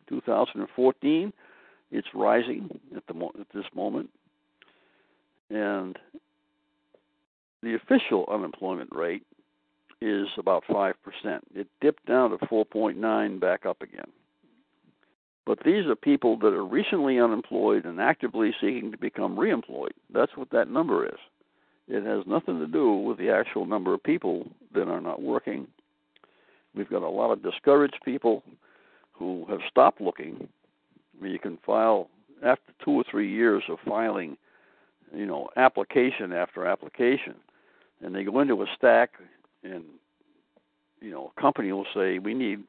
[0.10, 1.34] 2014,
[1.92, 4.10] it's rising at the at this moment.
[5.52, 6.00] And
[7.62, 9.24] the official unemployment rate
[10.02, 10.94] is about 5%.
[11.54, 14.10] It dipped down to 4.9 back up again.
[15.46, 19.92] But these are people that are recently unemployed and actively seeking to become reemployed.
[20.14, 21.20] That's what that number is.
[21.88, 25.68] It has nothing to do with the actual number of people that are not working.
[26.74, 28.44] We've got a lot of discouraged people
[29.12, 30.48] who have stopped looking.
[31.22, 32.08] You can file
[32.44, 34.38] after two or three years of filing,
[35.13, 37.36] you know, application after application,
[38.02, 39.12] and they go into a stack,
[39.63, 39.84] and
[41.02, 42.63] you know, a company will say, "We need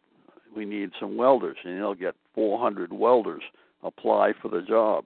[0.54, 3.42] we need some welders, and they'll get 400 welders
[3.82, 5.04] apply for the job.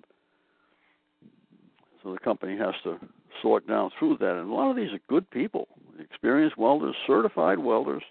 [2.02, 2.98] So the company has to
[3.42, 5.68] sort down through that, and a lot of these are good people,
[6.00, 8.02] experienced welders, certified welders,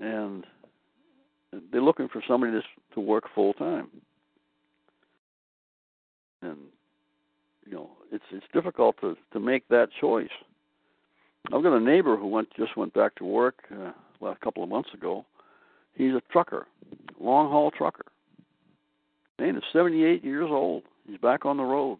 [0.00, 0.44] and
[1.70, 2.62] they're looking for somebody to
[2.94, 3.88] to work full time.
[6.42, 6.58] And
[7.66, 10.28] you know, it's it's difficult to to make that choice.
[11.52, 14.68] I've got a neighbor who went just went back to work uh, last couple of
[14.68, 15.26] months ago,
[15.94, 16.66] He's a trucker,
[17.20, 18.04] long haul trucker.
[19.38, 20.82] Man is 78 years old.
[21.08, 21.98] He's back on the road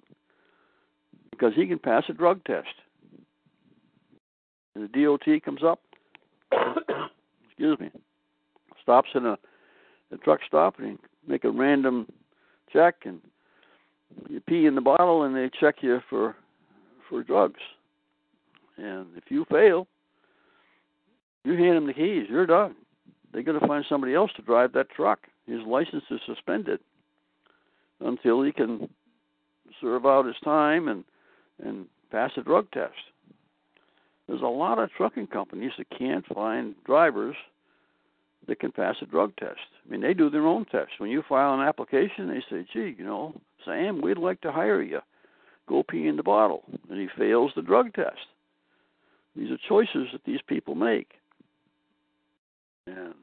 [1.31, 2.69] because he can pass a drug test.
[4.75, 5.81] And the DOT comes up,
[7.49, 7.91] excuse me,
[8.83, 9.39] stops in a,
[10.13, 12.09] a truck stop and make a random
[12.73, 13.21] check and
[14.29, 16.37] you pee in the bottle and they check you for
[17.09, 17.61] for drugs.
[18.77, 19.87] And if you fail,
[21.45, 22.27] you hand them the keys.
[22.29, 22.75] You're done
[23.35, 25.27] they got to find somebody else to drive that truck.
[25.47, 26.79] His license is suspended
[28.01, 28.89] until he can
[29.81, 31.05] serve out his time and
[31.63, 32.95] and pass a drug test.
[34.27, 37.37] There's a lot of trucking companies that can't find drivers
[38.49, 39.61] that can pass a drug test.
[39.87, 40.95] I mean, they do their own tests.
[40.99, 44.83] When you file an application, they say, "Gee, you know, Sam, we'd like to hire
[44.83, 45.01] you.
[45.67, 48.27] Go pee in the bottle," and he fails the drug test.
[49.35, 51.15] These are choices that these people make.
[52.87, 53.15] And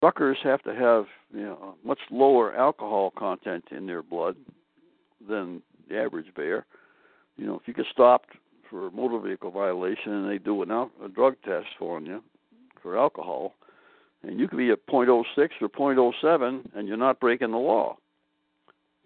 [0.00, 4.36] truckers have to have you know much lower alcohol content in their blood
[5.26, 6.66] than the average bear.
[7.36, 8.30] You know, if you get stopped
[8.68, 12.22] for a motor vehicle violation and they do an al- a drug test for you
[12.82, 13.54] for alcohol,
[14.24, 15.24] And you could be at .06
[15.60, 17.96] or .07 and you're not breaking the law.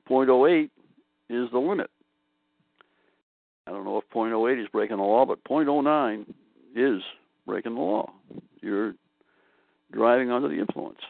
[0.09, 0.71] .08
[1.29, 1.91] is the limit.
[3.67, 6.27] I don't know if .08 is breaking the law, but .09
[6.75, 7.03] is
[7.47, 8.13] breaking the law.
[8.61, 8.95] You're
[9.93, 11.01] driving under the influence.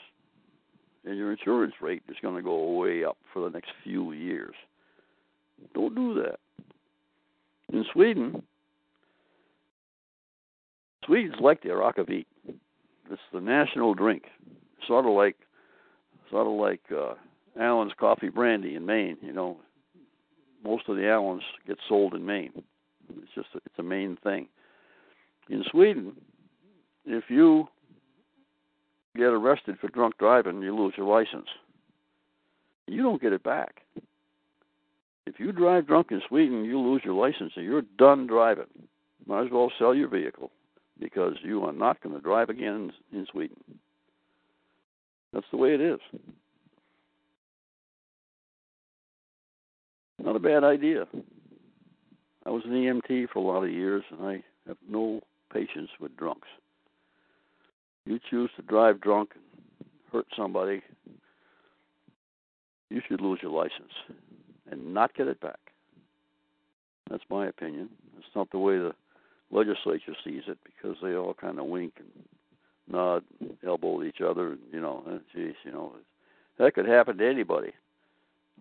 [1.04, 4.54] And your insurance rate is going to go way up for the next few years.
[5.74, 6.38] Don't do that.
[7.72, 8.42] In Sweden,
[11.06, 12.26] Swedes like their akavit.
[13.10, 14.24] It's the national drink,
[14.86, 15.36] sort of like,
[16.30, 17.14] sort of like uh,
[17.58, 19.16] Allen's coffee brandy in Maine.
[19.22, 19.58] You know,
[20.64, 22.52] most of the Allens get sold in Maine.
[23.08, 24.48] It's just it's a Maine thing.
[25.48, 26.12] In Sweden,
[27.04, 27.68] if you
[29.14, 31.48] get arrested for drunk driving, you lose your license.
[32.86, 33.82] You don't get it back.
[35.26, 38.66] If you drive drunk in Sweden, you lose your license and you're done driving.
[39.26, 40.50] Might as well sell your vehicle
[41.00, 43.56] because you are not going to drive again in Sweden.
[45.32, 45.98] That's the way it is.
[50.22, 51.06] Not a bad idea.
[52.44, 55.20] I was an EMT for a lot of years, and I have no
[55.52, 56.48] patience with drunks.
[58.04, 60.82] You choose to drive drunk and hurt somebody,
[62.88, 63.92] you should lose your license
[64.70, 65.58] and not get it back.
[67.10, 67.88] That's my opinion.
[68.18, 68.92] It's not the way the
[69.50, 72.08] legislature sees it because they all kind of wink and
[72.88, 74.52] nod, and elbow each other.
[74.52, 75.92] and You know, eh, geez, you know,
[76.58, 77.72] that could happen to anybody.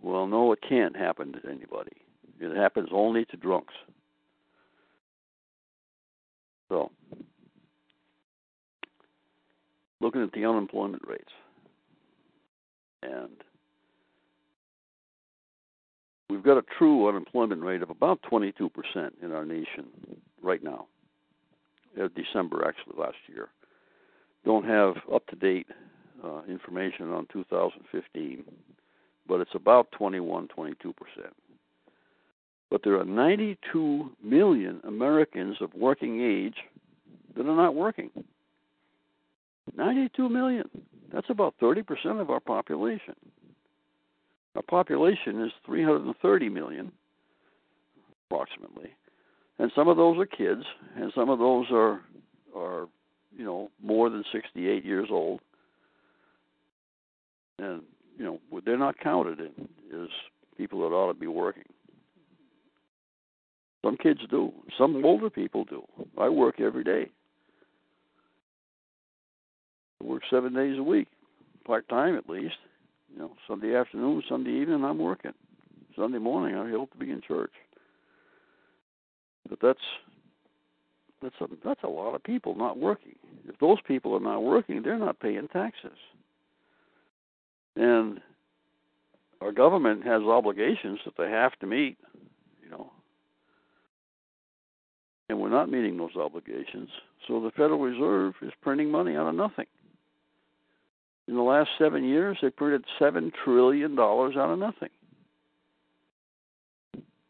[0.01, 1.91] Well, no, it can't happen to anybody.
[2.39, 3.73] It happens only to drunks.
[6.69, 6.91] So,
[10.01, 11.31] looking at the unemployment rates,
[13.03, 13.29] and
[16.29, 18.69] we've got a true unemployment rate of about 22%
[19.21, 19.85] in our nation
[20.41, 20.87] right now.
[22.01, 23.49] Uh, December, actually, last year.
[24.43, 25.67] Don't have up to date
[26.23, 28.43] uh, information on 2015,
[29.27, 30.73] but it's about 21, 22%.
[32.69, 36.55] But there are 92 million Americans of working age
[37.35, 38.09] that are not working.
[39.75, 40.69] 92 million.
[41.13, 43.15] That's about 30% of our population.
[44.55, 46.91] Our population is 330 million,
[48.29, 48.95] approximately,
[49.59, 50.63] and some of those are kids,
[50.95, 52.01] and some of those are
[52.55, 52.87] are
[53.37, 55.41] you know more than 68 years old,
[57.59, 57.81] and
[58.17, 59.67] you know they're not counted in
[60.01, 60.09] as
[60.57, 61.63] people that ought to be working.
[63.83, 64.51] Some kids do.
[64.77, 65.83] Some older people do.
[66.17, 67.09] I work every day.
[70.01, 71.07] I work seven days a week,
[71.65, 72.55] part time at least.
[73.13, 75.33] You know, Sunday afternoon, Sunday evening, I'm working.
[75.95, 77.53] Sunday morning, I hope to be in church.
[79.49, 79.79] But that's
[81.21, 83.15] that's a that's a lot of people not working.
[83.47, 85.97] If those people are not working, they're not paying taxes.
[87.75, 88.21] And
[89.41, 91.97] our government has obligations that they have to meet,
[92.63, 92.91] you know.
[95.29, 96.89] And we're not meeting those obligations.
[97.27, 99.65] So the Federal Reserve is printing money out of nothing.
[101.27, 104.89] In the last seven years, they printed $7 trillion out of nothing.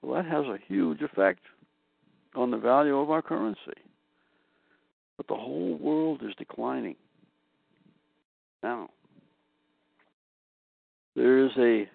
[0.01, 1.39] Well, that has a huge effect
[2.35, 3.59] on the value of our currency.
[5.17, 6.95] But the whole world is declining.
[8.61, 8.89] Now,
[11.15, 11.89] there is a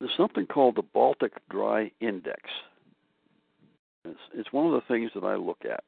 [0.00, 2.42] there's something called the Baltic Dry Index.
[4.04, 5.82] It's, it's one of the things that I look at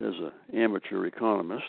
[0.00, 1.64] as an amateur economist.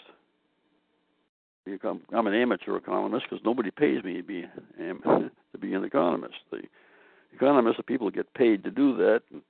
[2.14, 4.46] I'm an amateur economist because nobody pays me to be
[4.78, 6.36] to be an economist.
[6.52, 6.62] The
[7.34, 9.22] economists are people that get paid to do that.
[9.32, 9.42] And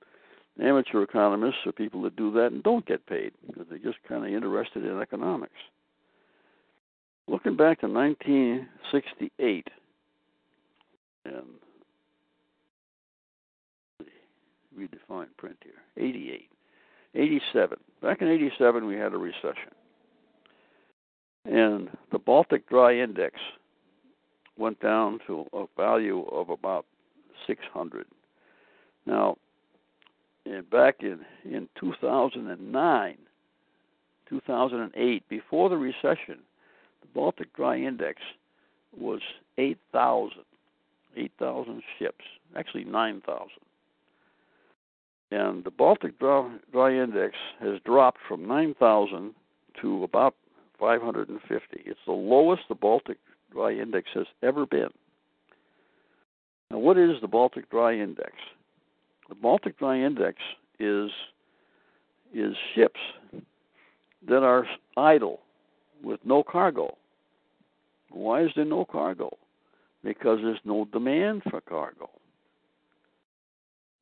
[0.66, 4.24] amateur economists are people that do that and don't get paid because they're just kind
[4.24, 5.52] of interested in economics.
[7.28, 9.68] Looking back to 1968,
[11.24, 11.42] and
[14.78, 16.48] redefine print here, 88.
[17.14, 17.78] 87.
[18.02, 19.72] Back in 87, we had a recession.
[21.44, 23.34] And the Baltic Dry Index
[24.58, 26.84] went down to a value of about
[27.46, 28.06] 600.
[29.06, 29.36] Now,
[30.44, 33.16] and back in, in 2009,
[34.28, 36.38] 2008, before the recession,
[37.06, 38.20] the Baltic Dry Index
[38.96, 39.20] was
[39.58, 40.42] 8,000.
[41.18, 43.48] 8,000 ships, actually 9,000
[45.30, 49.34] and the Baltic Dry, Dry Index has dropped from 9,000
[49.80, 50.34] to about
[50.78, 51.82] 550.
[51.84, 53.18] It's the lowest the Baltic
[53.52, 54.90] Dry Index has ever been.
[56.70, 58.32] Now, what is the Baltic Dry Index?
[59.28, 60.38] The Baltic Dry Index
[60.78, 61.10] is
[62.34, 63.00] is ships
[64.28, 65.40] that are idle
[66.02, 66.96] with no cargo.
[68.10, 69.36] Why is there no cargo?
[70.04, 72.10] Because there's no demand for cargo.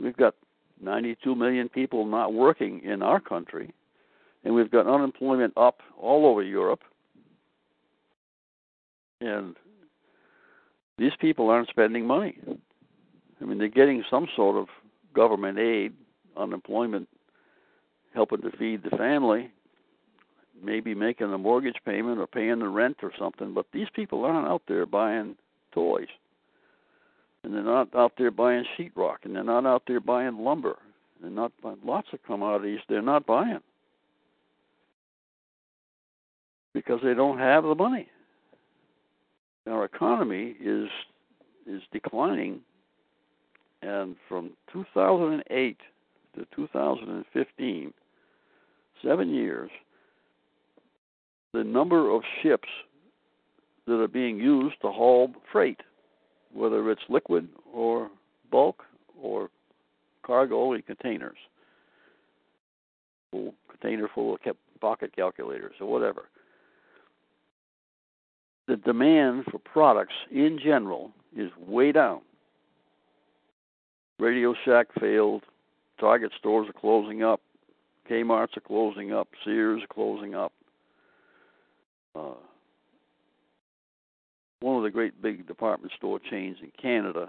[0.00, 0.34] We've got
[0.82, 3.72] 92 million people not working in our country,
[4.44, 6.82] and we've got unemployment up all over Europe.
[9.20, 9.56] And
[10.98, 12.38] these people aren't spending money.
[13.40, 14.66] I mean, they're getting some sort of
[15.14, 15.92] government aid,
[16.36, 17.08] unemployment,
[18.14, 19.50] helping to feed the family,
[20.64, 23.54] maybe making a mortgage payment or paying the rent or something.
[23.54, 25.36] But these people aren't out there buying
[25.72, 26.08] toys,
[27.42, 30.76] and they're not out there buying sheetrock, and they're not out there buying lumber.
[31.20, 32.80] They're not buying lots of commodities.
[32.88, 33.60] They're not buying
[36.74, 38.08] because they don't have the money.
[39.66, 40.88] Our economy is
[41.66, 42.60] is declining,
[43.80, 45.78] and from 2008
[46.36, 47.94] to 2015,
[49.02, 49.70] seven years,
[51.54, 52.68] the number of ships
[53.86, 55.80] that are being used to haul freight,
[56.52, 58.10] whether it's liquid or
[58.50, 58.82] bulk
[59.22, 59.48] or
[60.26, 61.36] cargo in containers,
[63.30, 64.40] full container full of
[64.80, 66.24] pocket calculators or whatever.
[68.66, 72.22] The demand for products in general is way down.
[74.18, 75.42] Radio Shack failed.
[76.00, 77.40] Target stores are closing up.
[78.10, 79.28] Kmart's are closing up.
[79.44, 80.52] Sears are closing up.
[82.14, 82.34] Uh,
[84.60, 87.26] one of the great big department store chains in Canada,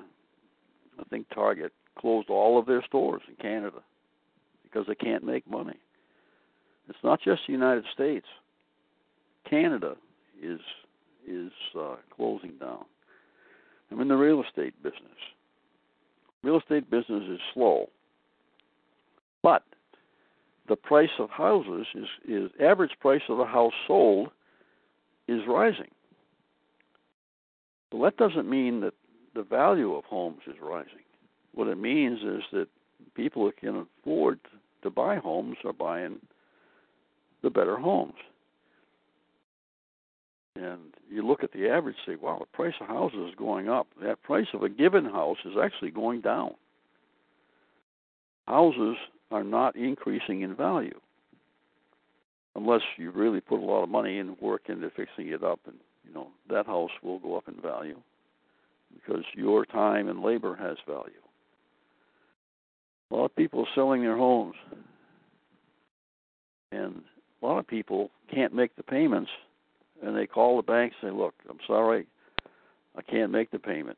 [1.00, 3.80] I think Target, closed all of their stores in Canada
[4.64, 5.78] because they can't make money.
[6.88, 8.26] It's not just the United States.
[9.50, 9.96] Canada
[10.42, 10.60] is
[11.28, 12.86] is uh, closing down.
[13.92, 15.02] I'm in the real estate business.
[16.44, 17.90] Real estate business is slow,
[19.42, 19.64] but
[20.68, 24.30] the price of houses is is average price of the house sold
[25.28, 25.90] is rising.
[27.92, 28.94] Well, that doesn't mean that
[29.36, 31.04] the value of homes is rising.
[31.54, 32.68] What it means is that
[33.16, 34.40] people who can afford
[34.84, 36.20] to buy homes are buying
[37.42, 38.16] the better homes.
[40.56, 43.88] And you look at the average, say, wow, the price of houses is going up.
[44.02, 46.52] That price of a given house is actually going down.
[48.48, 48.96] Houses
[49.32, 51.00] are not increasing in value
[52.56, 55.76] unless you really put a lot of money and work into fixing it up and
[56.06, 58.00] you know that house will go up in value
[58.94, 61.12] because your time and labor has value.
[63.12, 64.56] A lot of people are selling their homes
[66.72, 67.02] and
[67.42, 69.30] a lot of people can't make the payments
[70.04, 72.08] and they call the bank and say look i'm sorry
[72.98, 73.98] i can't make the payment.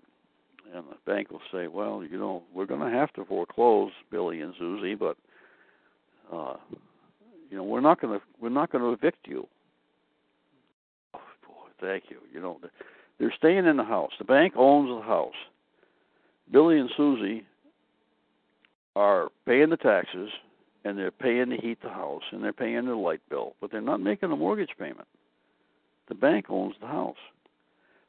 [0.74, 4.42] And the bank will say well you know we're going to have to foreclose billy
[4.42, 5.18] and susie but
[6.32, 6.56] uh
[7.50, 9.48] you know we're not going to we're not going to evict you.
[11.14, 12.18] Oh, boy thank you.
[12.34, 12.60] You know
[13.20, 14.12] they're staying in the house.
[14.18, 15.36] The bank owns the house.
[16.52, 17.46] Billy and susie
[18.96, 20.30] are paying the taxes
[20.86, 23.82] and they're paying to heat the house and they're paying the light bill but they're
[23.82, 25.08] not making a mortgage payment.
[26.08, 27.18] The bank owns the house.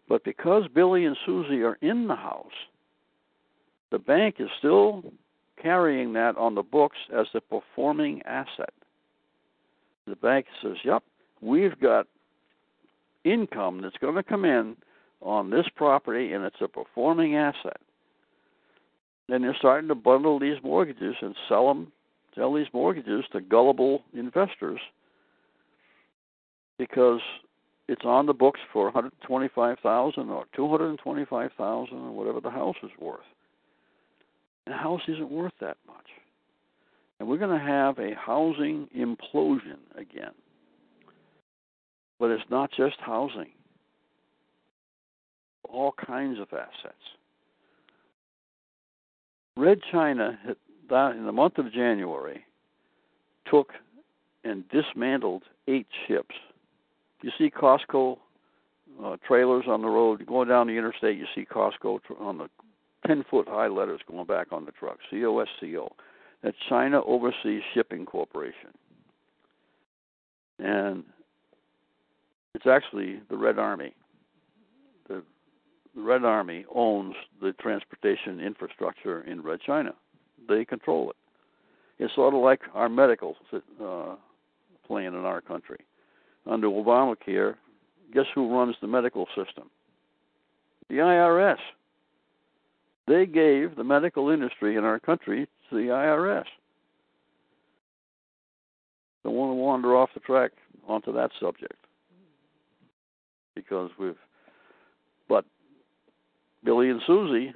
[0.08, 2.46] But because billy and susie are in the house
[3.90, 5.02] the bank is still
[5.60, 8.72] carrying that on the books as a performing asset
[10.08, 11.02] the bank says, "Yep,
[11.40, 12.06] we've got
[13.24, 14.76] income that's going to come in
[15.20, 17.80] on this property, and it's a performing asset."
[19.28, 21.92] Then they're starting to bundle these mortgages and sell them,
[22.34, 24.80] sell these mortgages to gullible investors
[26.78, 27.20] because
[27.88, 33.20] it's on the books for 125,000 or 225,000 or whatever the house is worth.
[34.66, 36.06] And the house isn't worth that much.
[37.18, 40.32] And we're going to have a housing implosion again.
[42.18, 43.50] But it's not just housing,
[45.68, 46.94] all kinds of assets.
[49.56, 52.44] Red China, in the month of January,
[53.50, 53.72] took
[54.44, 56.34] and dismantled eight ships.
[57.22, 58.18] You see COSCO
[59.04, 60.24] uh, trailers on the road.
[60.26, 62.48] Going down the interstate, you see COSCO on the
[63.06, 65.90] 10 foot high letters going back on the truck C O S C O
[66.44, 68.70] at China Overseas Shipping Corporation.
[70.58, 71.04] And
[72.54, 73.94] it's actually the Red Army.
[75.08, 75.22] The,
[75.94, 79.94] the Red Army owns the transportation infrastructure in Red China.
[80.48, 81.16] They control it.
[81.98, 84.14] It's sort of like our medical uh,
[84.86, 85.78] plan in our country.
[86.46, 87.56] Under Obamacare,
[88.14, 89.70] guess who runs the medical system?
[90.88, 91.58] The IRS.
[93.06, 96.44] They gave the medical industry in our country the IRS.
[99.24, 100.52] Don't want to wander off the track
[100.86, 101.74] onto that subject
[103.54, 104.16] because we've
[105.28, 105.44] but
[106.64, 107.52] Billy and Susie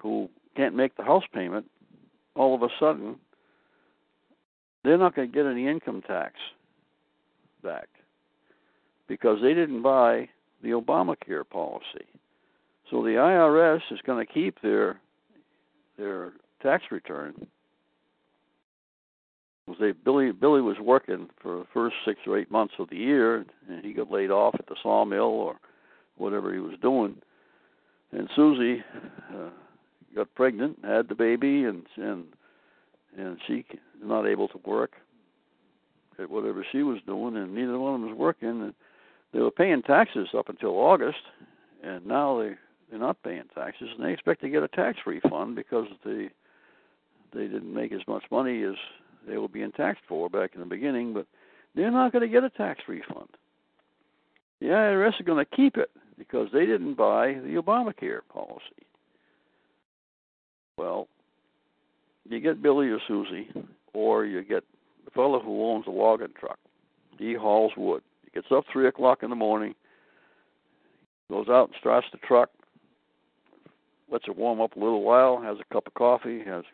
[0.00, 1.68] who can't make the house payment
[2.36, 3.16] all of a sudden
[4.84, 6.34] they're not going to get any income tax
[7.62, 7.88] back
[9.08, 10.28] because they didn't buy
[10.62, 12.06] the Obamacare policy.
[12.90, 15.00] So the IRS is going to keep their
[15.98, 16.32] their
[16.62, 17.46] tax return.
[19.66, 22.96] Was they Billy Billy was working for the first six or eight months of the
[22.96, 25.56] year, and he got laid off at the sawmill or
[26.16, 27.16] whatever he was doing.
[28.10, 28.82] And Susie
[29.32, 29.50] uh,
[30.14, 32.24] got pregnant, had the baby, and and
[33.16, 33.64] and she
[34.02, 34.92] not able to work
[36.18, 38.48] at whatever she was doing, and neither one of them was working.
[38.48, 38.74] And
[39.32, 41.22] they were paying taxes up until August,
[41.82, 42.54] and now they
[42.90, 46.28] they're not paying taxes, and they expect to get a tax refund because they
[47.34, 48.74] they didn't make as much money as
[49.26, 51.26] they were being taxed for back in the beginning, but
[51.74, 53.28] they're not going to get a tax refund.
[54.60, 58.86] The IRS is going to keep it because they didn't buy the Obamacare policy.
[60.76, 61.08] Well,
[62.28, 63.48] you get Billy or Susie,
[63.92, 64.64] or you get
[65.04, 66.58] the fellow who owns a logging truck.
[67.18, 68.02] He hauls wood.
[68.24, 69.74] He gets up three o'clock in the morning,
[71.30, 72.50] goes out and starts the truck,
[74.10, 76.64] lets it warm up a little while, has a cup of coffee, has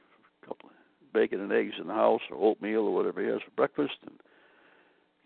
[1.13, 4.19] bacon and eggs in the house, or oatmeal, or whatever he has for breakfast, and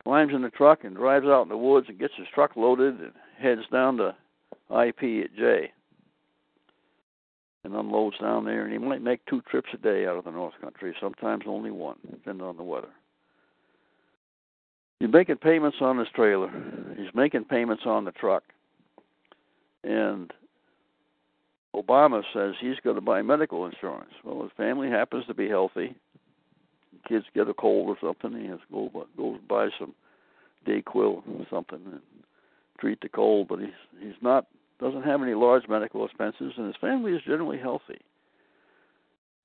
[0.03, 3.01] climbs in the truck and drives out in the woods and gets his truck loaded
[3.01, 4.15] and heads down to
[4.71, 5.73] IP at Jay
[7.65, 10.31] and unloads down there, and he might make two trips a day out of the
[10.31, 12.89] North Country, sometimes only one, depending on the weather.
[14.99, 16.51] He's making payments on his trailer.
[16.97, 18.45] He's making payments on the truck.
[19.85, 20.33] And
[21.75, 24.13] Obama says he's going to buy medical insurance.
[24.25, 25.97] Well, his family happens to be healthy.
[27.09, 29.95] Kids get a cold or something, he has to go go buy some
[30.67, 32.01] Dayquil or something and
[32.79, 33.49] treat the cold.
[33.49, 33.71] But he's
[34.01, 34.47] he's not
[34.81, 38.01] doesn't have any large medical expenses, and his family is generally healthy.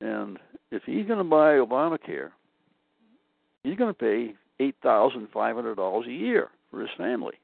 [0.01, 0.37] And
[0.71, 2.31] if he's going to buy Obamacare,
[3.63, 7.35] he's going to pay eight thousand five hundred dollars a year for his family.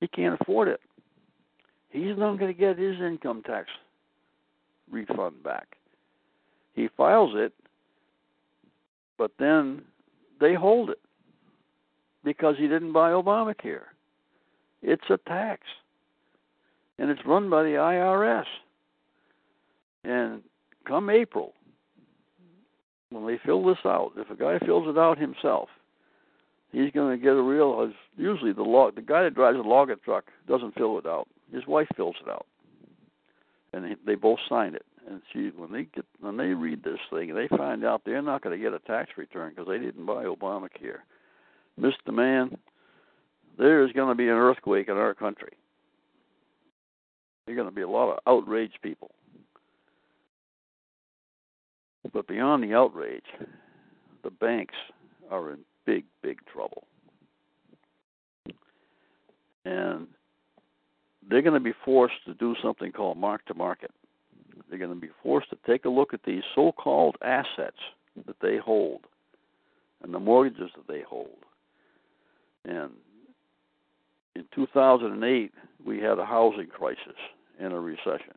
[0.00, 0.80] He can't afford it.
[1.92, 3.68] He's not going to get his income tax
[4.90, 5.76] refund back.
[6.74, 7.52] He files it,
[9.18, 9.82] but then
[10.40, 11.00] they hold it
[12.24, 13.84] because he didn't buy Obamacare.
[14.82, 15.62] It's a tax
[16.98, 18.46] and it's run by the IRS.
[20.04, 20.42] And
[20.86, 21.52] come April,
[23.10, 25.68] when they fill this out, if a guy fills it out himself,
[26.72, 27.92] he's going to get a real.
[28.16, 31.28] Usually, the log, the guy that drives a logger truck doesn't fill it out.
[31.52, 32.46] His wife fills it out,
[33.72, 34.86] and they, both sign it.
[35.08, 38.42] And she, when they get when they read this thing, they find out they're not
[38.42, 41.00] going to get a tax return because they didn't buy Obamacare.
[41.80, 42.12] Mr.
[42.12, 42.56] Man,
[43.58, 45.52] there is going to be an earthquake in our country
[47.46, 49.10] there are going to be a lot of outraged people.
[52.12, 53.24] But beyond the outrage,
[54.22, 54.74] the banks
[55.30, 56.84] are in big, big trouble.
[59.64, 60.08] And
[61.28, 63.90] they're going to be forced to do something called mark to market.
[64.68, 67.76] They're going to be forced to take a look at these so called assets
[68.26, 69.02] that they hold
[70.02, 71.36] and the mortgages that they hold.
[72.64, 72.90] And
[74.34, 75.52] in 2008,
[75.84, 77.18] we had a housing crisis
[77.60, 78.34] and a recession.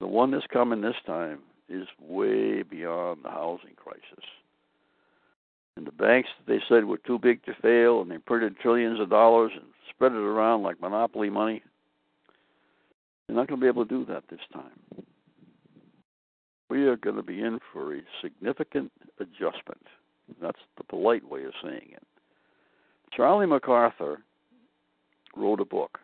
[0.00, 4.24] The one that's coming this time is way beyond the housing crisis.
[5.76, 9.00] And the banks that they said were too big to fail, and they printed trillions
[9.00, 9.64] of dollars and
[10.02, 11.62] spread it around like monopoly money.
[13.28, 15.04] You're not going to be able to do that this time.
[16.68, 18.90] We are going to be in for a significant
[19.20, 19.86] adjustment.
[20.40, 22.02] That's the polite way of saying it.
[23.16, 24.22] Charlie MacArthur
[25.36, 26.00] wrote a book.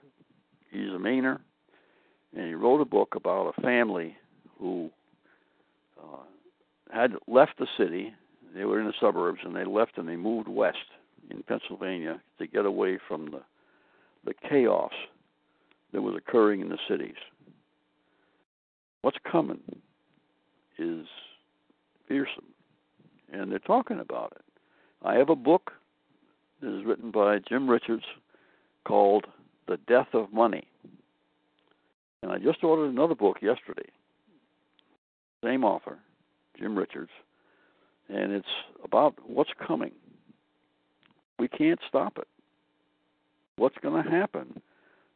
[0.70, 1.40] He's a Mainer,
[2.36, 4.14] and he wrote a book about a family
[4.60, 4.90] who
[6.00, 6.22] uh,
[6.92, 8.14] had left the city.
[8.54, 10.76] They were in the suburbs, and they left and they moved west
[11.32, 13.40] in Pennsylvania to get away from the
[14.24, 14.92] the chaos
[15.92, 17.16] that was occurring in the cities.
[19.02, 19.60] What's coming
[20.78, 21.06] is
[22.08, 22.52] fearsome,
[23.32, 24.44] and they're talking about it.
[25.02, 25.72] I have a book
[26.60, 28.04] that is written by Jim Rickards
[28.84, 29.26] called
[29.66, 30.66] The Death of Money.
[32.22, 33.88] And I just ordered another book yesterday.
[35.44, 35.98] Same author,
[36.58, 37.12] Jim Rickards.
[38.08, 38.46] And it's
[38.82, 39.92] about what's coming.
[41.38, 42.26] We can't stop it.
[43.58, 44.62] What's going to happen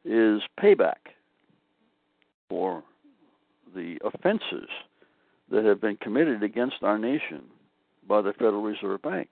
[0.04, 1.14] is payback
[2.48, 2.82] for
[3.74, 4.68] the offenses
[5.50, 7.42] that have been committed against our nation
[8.06, 9.28] by the Federal Reserve Bank.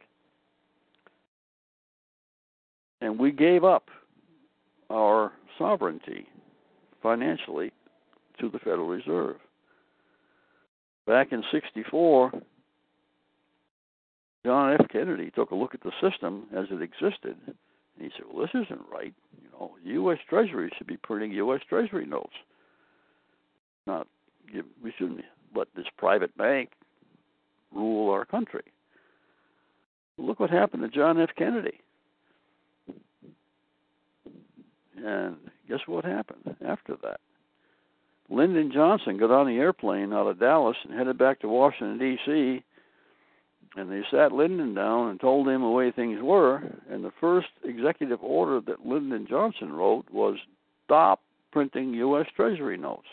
[3.00, 3.88] and we gave up
[4.90, 6.26] our sovereignty
[7.02, 7.72] financially
[8.38, 9.36] to the Federal Reserve.
[11.06, 12.32] Back in 64,
[14.44, 14.86] John F.
[14.90, 17.36] Kennedy took a look at the system as it existed,
[18.00, 19.14] and he said, "Well, this isn't right.
[19.42, 20.18] You know, U.S.
[20.28, 21.60] Treasury should be printing U.S.
[21.68, 22.32] Treasury notes.
[23.86, 24.06] Not
[24.82, 25.20] we shouldn't
[25.54, 26.70] let this private bank
[27.72, 28.64] rule our country."
[30.18, 31.30] Look what happened to John F.
[31.36, 31.80] Kennedy.
[35.02, 35.36] And
[35.66, 37.20] guess what happened after that?
[38.28, 42.62] Lyndon Johnson got on the airplane out of Dallas and headed back to Washington, D.C.
[43.76, 46.62] And they sat Lyndon down and told him the way things were.
[46.90, 50.36] And the first executive order that Lyndon Johnson wrote was
[50.84, 51.20] stop
[51.52, 52.26] printing U.S.
[52.34, 53.06] Treasury notes.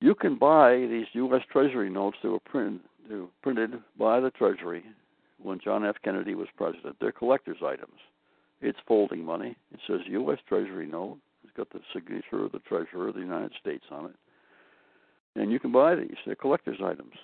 [0.00, 1.42] You can buy these U.S.
[1.50, 4.84] Treasury notes that were printed, they were printed by the Treasury
[5.42, 5.96] when John F.
[6.04, 6.96] Kennedy was president.
[7.00, 7.98] They're collector's items.
[8.60, 9.56] It's folding money.
[9.72, 10.38] It says U.S.
[10.48, 11.18] Treasury note.
[11.44, 14.16] It's got the signature of the Treasurer of the United States on it.
[15.36, 16.16] And you can buy these.
[16.26, 17.14] They're collector's items.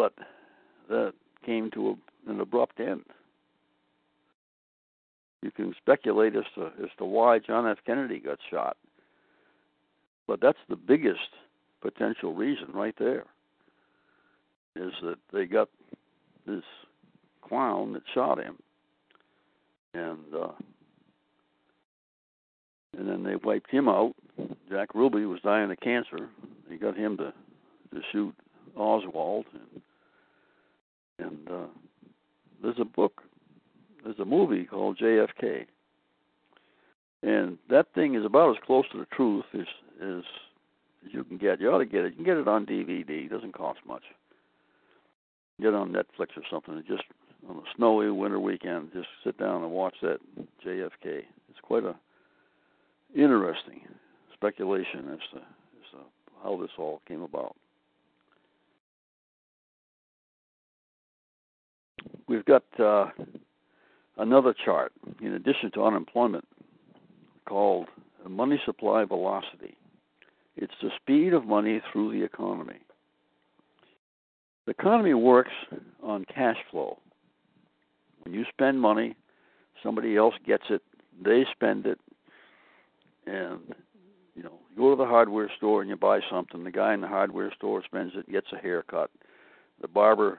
[0.00, 0.14] But
[0.88, 1.12] that
[1.44, 3.02] came to a, an abrupt end.
[5.42, 7.76] You can speculate as to as to why John F.
[7.84, 8.78] Kennedy got shot.
[10.26, 11.28] But that's the biggest
[11.82, 13.24] potential reason right there.
[14.74, 15.68] Is that they got
[16.46, 16.64] this
[17.46, 18.56] clown that shot him,
[19.92, 20.52] and uh,
[22.96, 24.14] and then they wiped him out.
[24.70, 26.30] Jack Ruby was dying of cancer.
[26.70, 27.34] They got him to
[27.92, 28.34] to shoot
[28.76, 29.82] Oswald, and
[31.20, 31.66] and uh,
[32.62, 33.22] there's a book,
[34.04, 35.66] there's a movie called JFK,
[37.22, 39.66] and that thing is about as close to the truth as
[40.02, 40.22] as,
[41.10, 41.60] you can get.
[41.60, 42.10] You ought to get it.
[42.10, 43.24] You can get it on DVD.
[43.24, 44.02] It doesn't cost much.
[45.60, 46.76] Get it on Netflix or something.
[46.76, 47.04] It just
[47.48, 50.18] on a snowy winter weekend, just sit down and watch that
[50.64, 51.22] JFK.
[51.48, 51.94] It's quite a
[53.14, 53.80] interesting
[54.34, 55.98] speculation as to, as to
[56.42, 57.56] how this all came about.
[62.30, 63.06] We've got uh,
[64.16, 66.46] another chart in addition to unemployment
[67.44, 67.88] called
[68.28, 69.76] money supply velocity.
[70.56, 72.78] It's the speed of money through the economy.
[74.66, 75.50] The economy works
[76.04, 77.00] on cash flow.
[78.22, 79.16] When you spend money,
[79.82, 80.82] somebody else gets it,
[81.24, 81.98] they spend it,
[83.26, 83.74] and
[84.36, 86.62] you know, you go to the hardware store and you buy something.
[86.62, 89.10] The guy in the hardware store spends it, gets a haircut.
[89.80, 90.38] The barber,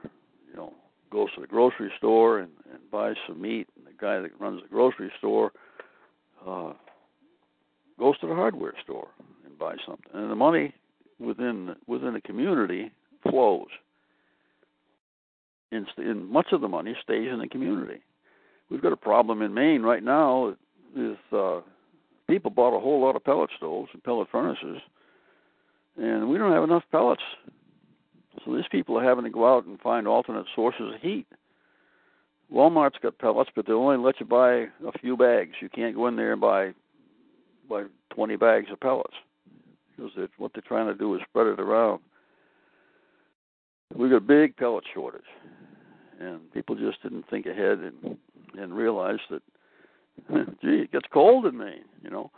[0.50, 0.72] you know,
[1.12, 3.68] goes to the grocery store and, and buys some meat.
[3.76, 5.52] And the guy that runs the grocery store
[6.46, 6.72] uh,
[7.98, 9.08] goes to the hardware store
[9.44, 10.10] and buys something.
[10.14, 10.74] And the money
[11.20, 12.90] within within the community
[13.22, 13.68] flows
[15.70, 18.00] in, in much of the money stays in the community.
[18.70, 20.54] We've got a problem in Maine right now
[20.94, 21.60] with uh,
[22.28, 24.78] people bought a whole lot of pellet stoves and pellet furnaces,
[25.96, 27.22] and we don't have enough pellets.
[28.44, 31.26] So these people are having to go out and find alternate sources of heat.
[32.52, 35.52] Walmart's got pellets, but they only let you buy a few bags.
[35.60, 36.72] You can't go in there and buy
[37.68, 39.14] buy 20 bags of pellets
[39.96, 42.00] because what they're trying to do is spread it around.
[43.94, 45.22] We've got a big pellet shortage
[46.22, 48.16] and people just didn't think ahead and
[48.58, 49.42] and realize that
[50.62, 52.30] gee it gets cold in Maine you know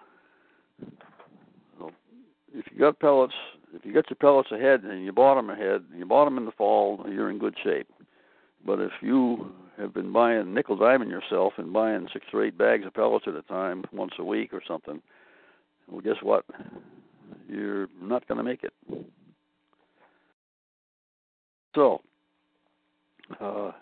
[1.79, 1.91] so
[2.53, 3.35] if you got pellets
[3.75, 6.45] if you get your pellets ahead and you bought them ahead you bought them in
[6.45, 7.89] the fall you're in good shape.
[8.67, 12.87] But if you have been buying nickel diamond yourself and buying six or eight bags
[12.87, 15.03] of pellets at a time once a week or something
[15.89, 16.45] well guess what?
[17.49, 18.73] You're not going to make it.
[21.75, 22.01] So
[23.41, 23.73] uh,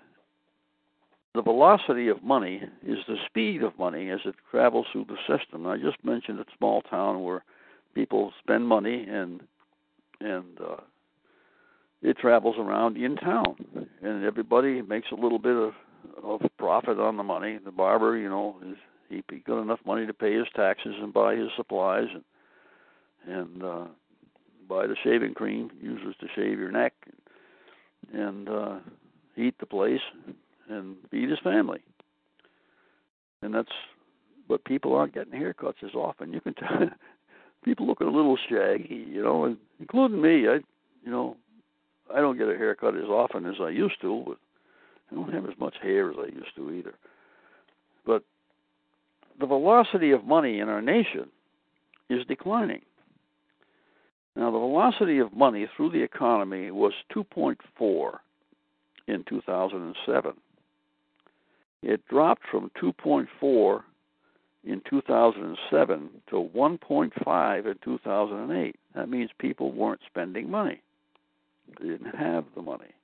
[1.34, 5.66] the velocity of money is the speed of money as it travels through the system.
[5.66, 7.44] I just mentioned a small town where
[7.94, 9.40] people spend money and
[10.24, 10.80] and uh,
[12.02, 13.56] it travels around in town,
[14.02, 15.72] and everybody makes a little bit of
[16.22, 17.58] of profit on the money.
[17.64, 18.76] The barber, you know, is
[19.08, 22.24] he got enough money to pay his taxes and buy his supplies and
[23.24, 23.84] and uh,
[24.68, 26.92] buy the shaving cream uses to shave your neck,
[28.12, 28.78] and uh,
[29.36, 30.00] heat the place,
[30.68, 31.80] and feed his family.
[33.42, 33.72] And that's,
[34.48, 36.32] but people aren't getting haircuts as often.
[36.32, 36.90] You can tell
[37.64, 40.48] people look a little shaggy, you know, and including me.
[40.48, 40.60] I,
[41.04, 41.36] you know,
[42.12, 44.36] I don't get a haircut as often as I used to, but
[45.10, 46.94] I don't have as much hair as I used to either.
[48.04, 48.22] But
[49.40, 51.28] the velocity of money in our nation
[52.10, 52.82] is declining.
[54.34, 58.18] Now, the velocity of money through the economy was 2.4
[59.06, 60.32] in 2007.
[61.82, 63.82] It dropped from 2.4
[64.64, 68.76] in 2007 to 1.5 in 2008.
[68.94, 70.80] That means people weren't spending money.
[71.80, 72.94] They didn't have the money.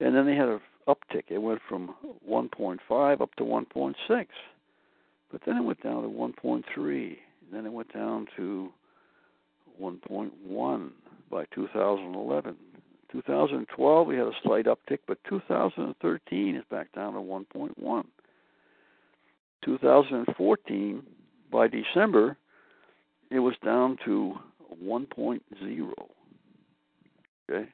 [0.00, 1.24] And then they had an uptick.
[1.28, 1.94] It went from
[2.28, 4.26] 1.5 up to 1.6.
[5.30, 7.16] But then it went down to 1.3.
[7.52, 8.70] Then it went down to
[9.80, 10.90] 1.1
[11.30, 12.56] by 2011.
[13.10, 18.04] 2012 we had a slight uptick, but 2013 is back down to 1.1.
[19.64, 21.02] 2014
[21.50, 22.36] by December
[23.30, 24.34] it was down to
[24.82, 25.40] 1.0.
[27.50, 27.68] Okay?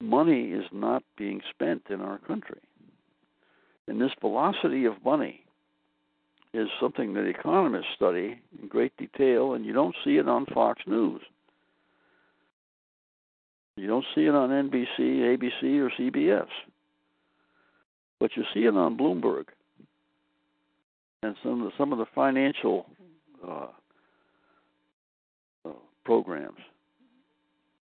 [0.00, 2.60] Money is not being spent in our country.
[3.86, 5.44] And this velocity of money
[6.54, 10.80] is something that economists study in great detail, and you don't see it on Fox
[10.86, 11.20] News.
[13.76, 16.48] You don't see it on NBC, ABC, or CBS.
[18.18, 19.46] But you see it on Bloomberg
[21.22, 22.86] and some of the, some of the financial
[23.46, 23.66] uh,
[25.66, 25.72] uh,
[26.04, 26.60] programs,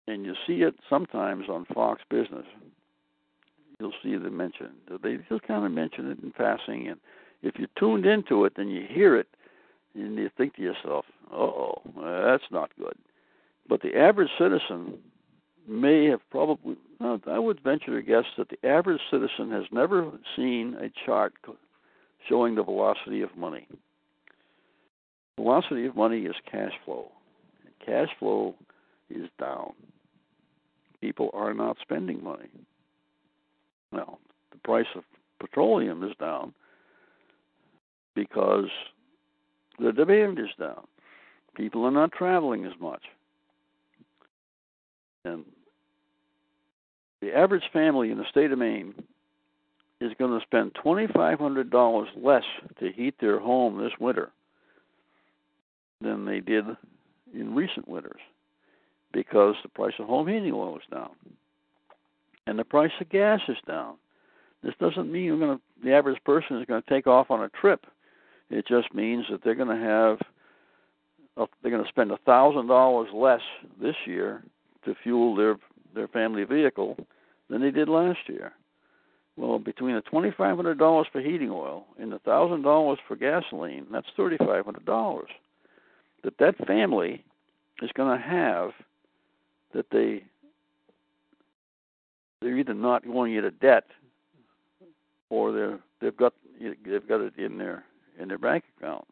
[0.07, 2.45] and you see it sometimes on Fox Business.
[3.79, 4.73] You'll see them mentioned.
[5.01, 6.99] They just kind of mention it in passing, and
[7.41, 9.27] if you're tuned into it, then you hear it,
[9.95, 12.97] and you think to yourself, "Oh, that's not good."
[13.69, 14.97] But the average citizen
[15.65, 20.75] may have probably, I would venture to guess that the average citizen has never seen
[20.81, 21.33] a chart
[22.27, 23.67] showing the velocity of money.
[25.37, 27.11] Velocity of money is cash flow.
[27.85, 28.55] Cash flow
[29.09, 29.73] is down.
[31.01, 32.49] People are not spending money.
[33.91, 34.17] Now,
[34.51, 35.03] the price of
[35.39, 36.53] petroleum is down
[38.15, 38.69] because
[39.79, 40.85] the demand is down.
[41.55, 43.01] People are not traveling as much.
[45.25, 45.45] And
[47.21, 48.93] the average family in the state of Maine
[50.01, 52.43] is going to spend $2,500 less
[52.79, 54.31] to heat their home this winter
[56.01, 56.65] than they did
[57.33, 58.21] in recent winters
[59.11, 61.09] because the price of home heating oil is down
[62.49, 63.95] and the price of gas is down.
[64.63, 67.43] This doesn't mean you're going to, the average person is going to take off on
[67.43, 67.85] a trip.
[68.49, 70.17] It just means that they're going to have
[71.37, 73.41] uh, they're going to spend thousand dollars less
[73.79, 74.43] this year
[74.83, 75.57] to fuel their
[75.93, 76.97] their family vehicle
[77.49, 78.51] than they did last year.
[79.39, 83.15] Well, between the twenty five hundred dollars for heating oil and the thousand dollars for
[83.15, 85.29] gasoline, that's thirty five hundred dollars
[86.25, 87.23] that that family
[87.81, 88.71] is going to have
[89.73, 90.23] that they
[92.41, 93.85] they're either not going into debt
[95.29, 97.85] or they're they've got they've got it in their
[98.19, 99.07] in their bank account,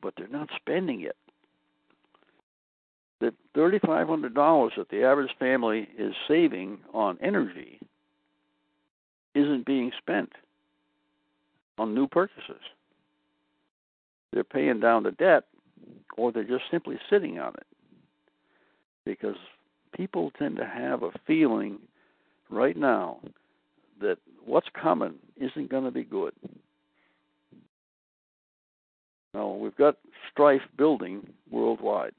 [0.00, 1.16] but they're not spending it.
[3.18, 7.80] The thirty five hundred dollars that the average family is saving on energy
[9.36, 10.32] isn't being spent
[11.78, 12.62] on new purchases.
[14.32, 15.44] They're paying down the debt
[16.16, 17.66] or they're just simply sitting on it.
[19.04, 19.36] Because
[19.94, 21.78] people tend to have a feeling
[22.48, 23.20] right now
[24.00, 26.32] that what's coming isn't going to be good.
[29.34, 29.96] Now, we've got
[30.32, 32.14] strife building worldwide.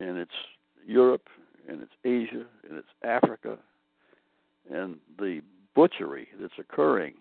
[0.00, 0.30] And it's
[0.86, 1.28] Europe,
[1.68, 3.58] and it's Asia, and it's Africa,
[4.72, 5.40] and the
[5.74, 7.14] butchery that's occurring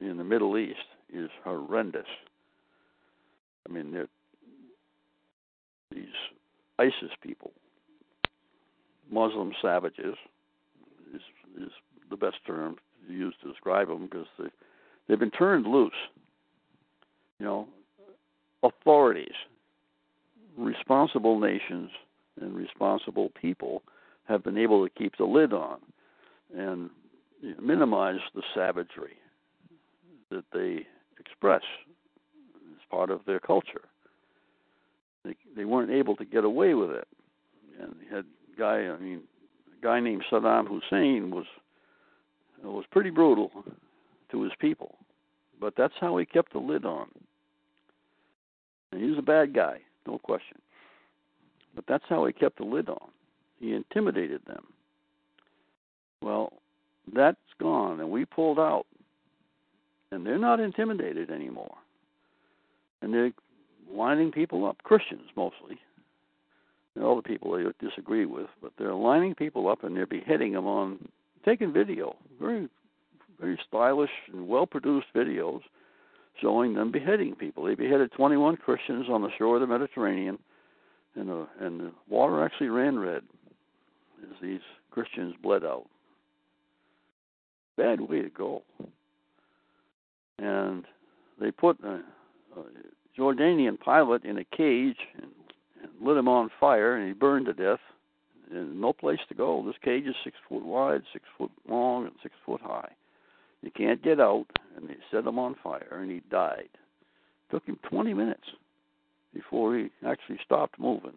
[0.00, 0.78] in the Middle East
[1.12, 2.06] is horrendous.
[3.68, 4.08] I mean, they're
[5.92, 6.06] these
[6.78, 7.52] ISIS people,
[9.10, 10.16] Muslim savages,
[11.14, 11.20] is
[11.60, 11.70] is
[12.10, 14.48] the best term to use to describe them because they
[15.06, 15.92] they've been turned loose.
[17.38, 17.68] You know,
[18.62, 19.34] authorities,
[20.56, 21.90] responsible nations,
[22.40, 23.82] and responsible people
[24.24, 25.78] have been able to keep the lid on
[26.56, 26.90] and
[27.60, 29.16] minimize the savagery
[30.30, 30.86] that they
[31.18, 31.62] express
[32.72, 33.82] as part of their culture.
[35.24, 37.08] They they weren't able to get away with it,
[37.80, 38.24] and they had
[38.58, 39.22] guy I mean
[39.78, 41.46] a guy named Saddam Hussein was
[42.62, 43.50] was pretty brutal
[44.30, 44.96] to his people,
[45.60, 47.08] but that's how he kept the lid on.
[48.92, 50.58] And he was a bad guy, no question.
[51.74, 53.08] But that's how he kept the lid on.
[53.58, 54.71] He intimidated them
[56.22, 56.52] well,
[57.14, 58.86] that's gone, and we pulled out,
[60.10, 61.74] and they're not intimidated anymore,
[63.00, 63.32] and they're
[63.92, 65.78] lining people up, Christians mostly,
[66.94, 70.52] and all the people they disagree with, but they're lining people up and they're beheading
[70.52, 70.98] them on
[71.44, 72.68] taking video, very,
[73.40, 75.60] very stylish and well-produced videos
[76.40, 77.64] showing them beheading people.
[77.64, 80.38] They beheaded 21 Christians on the shore of the Mediterranean,
[81.14, 83.22] and the and the water actually ran red
[84.22, 84.60] as these
[84.90, 85.86] Christians bled out.
[87.76, 88.62] Bad way to go.
[90.38, 90.84] And
[91.40, 92.00] they put a,
[92.58, 92.64] a
[93.18, 95.30] Jordanian pilot in a cage and,
[95.82, 97.80] and lit him on fire, and he burned to death.
[98.50, 99.62] And no place to go.
[99.66, 102.90] This cage is six foot wide, six foot long, and six foot high.
[103.62, 104.46] You can't get out,
[104.76, 106.68] and they set him on fire, and he died.
[107.50, 108.44] took him 20 minutes
[109.32, 111.16] before he actually stopped moving.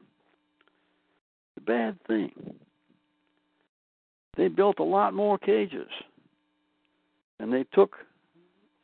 [1.56, 2.32] It's a bad thing.
[4.38, 5.90] They built a lot more cages,
[7.46, 7.98] and they took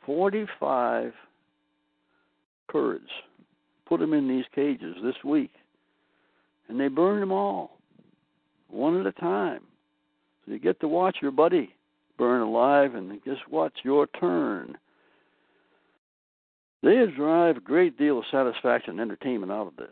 [0.06, 1.14] 45
[2.68, 3.10] Kurds,
[3.88, 5.50] put them in these cages this week,
[6.70, 7.80] and they burned them all,
[8.70, 9.62] one at a time.
[10.46, 11.74] So you get to watch your buddy
[12.20, 13.74] burn alive, and guess what?
[13.84, 14.78] Your turn.
[16.84, 19.90] They derive a great deal of satisfaction and entertainment out of this,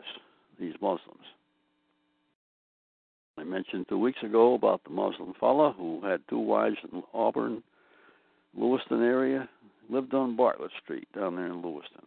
[0.60, 1.26] these Muslims.
[3.36, 7.64] I mentioned two weeks ago about the Muslim fellow who had two wives in Auburn,
[8.56, 9.48] Lewiston area,
[9.88, 12.02] lived on Bartlett Street down there in Lewiston.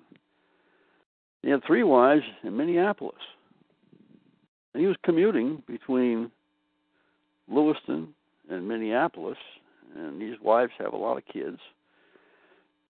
[1.42, 3.16] He had three wives in Minneapolis.
[4.74, 6.32] And he was commuting between
[7.50, 8.14] Lewiston
[8.50, 9.38] and Minneapolis,
[9.96, 11.60] and these wives have a lot of kids,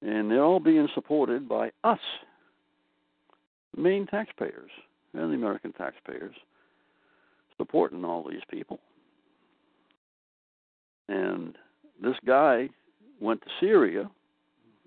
[0.01, 1.99] and they're all being supported by us,
[3.75, 4.69] the Maine taxpayers
[5.13, 6.35] and the American taxpayers,
[7.57, 8.79] supporting all these people.
[11.09, 11.55] And
[12.01, 12.69] this guy
[13.23, 14.09] went to Syria,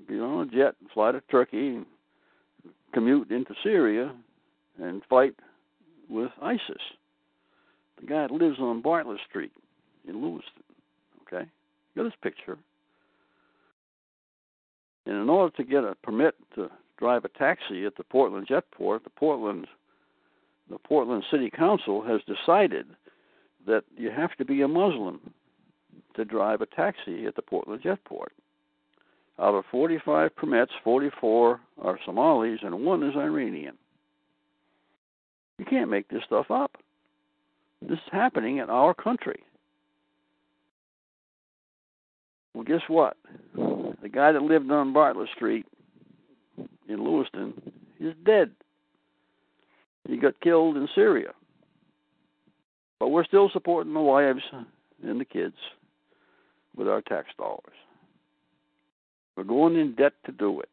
[0.09, 1.81] get on a jet, and fly to Turkey,
[2.93, 4.15] commute into Syria,
[4.81, 5.35] and fight
[6.09, 6.83] with ISIS.
[8.01, 9.53] The guy lives on Bartlett Street
[10.07, 10.63] in Lewiston.
[11.23, 11.49] Okay,
[11.97, 12.59] got this picture.
[15.07, 16.69] And in order to get a permit to
[16.99, 19.67] drive a taxi at the Portland Jetport, the Portland
[20.69, 22.87] the Portland City Council has decided
[23.69, 25.21] that you have to be a Muslim
[26.17, 28.29] to drive a taxi at the Portland Jetport.
[29.39, 33.77] Out of 45 permits, 44 are Somalis and one is Iranian.
[35.59, 36.77] You can't make this stuff up.
[37.83, 39.43] This is happening in our country.
[42.55, 43.17] Well, guess what?
[43.55, 45.67] The guy that lived on Bartlett Street
[46.89, 47.53] in Lewiston
[48.01, 48.53] is dead.
[50.09, 51.33] He got killed in Syria.
[52.99, 54.43] But we're still supporting the wives
[55.03, 55.57] and the kids
[56.77, 57.75] with our tax dollars.
[59.37, 60.69] We're going in debt to do it.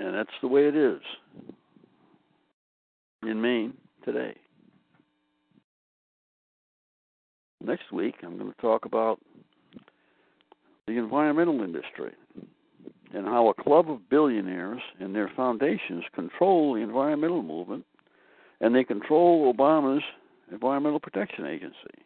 [0.00, 1.00] And that's the way it is
[3.22, 4.34] in Maine today.
[7.64, 9.20] Next week, I'm going to talk about
[10.88, 12.12] the environmental industry
[13.14, 17.84] and how a club of billionaires and their foundations control the environmental movement
[18.60, 20.02] and they control Obama's
[20.50, 22.01] Environmental Protection Agency.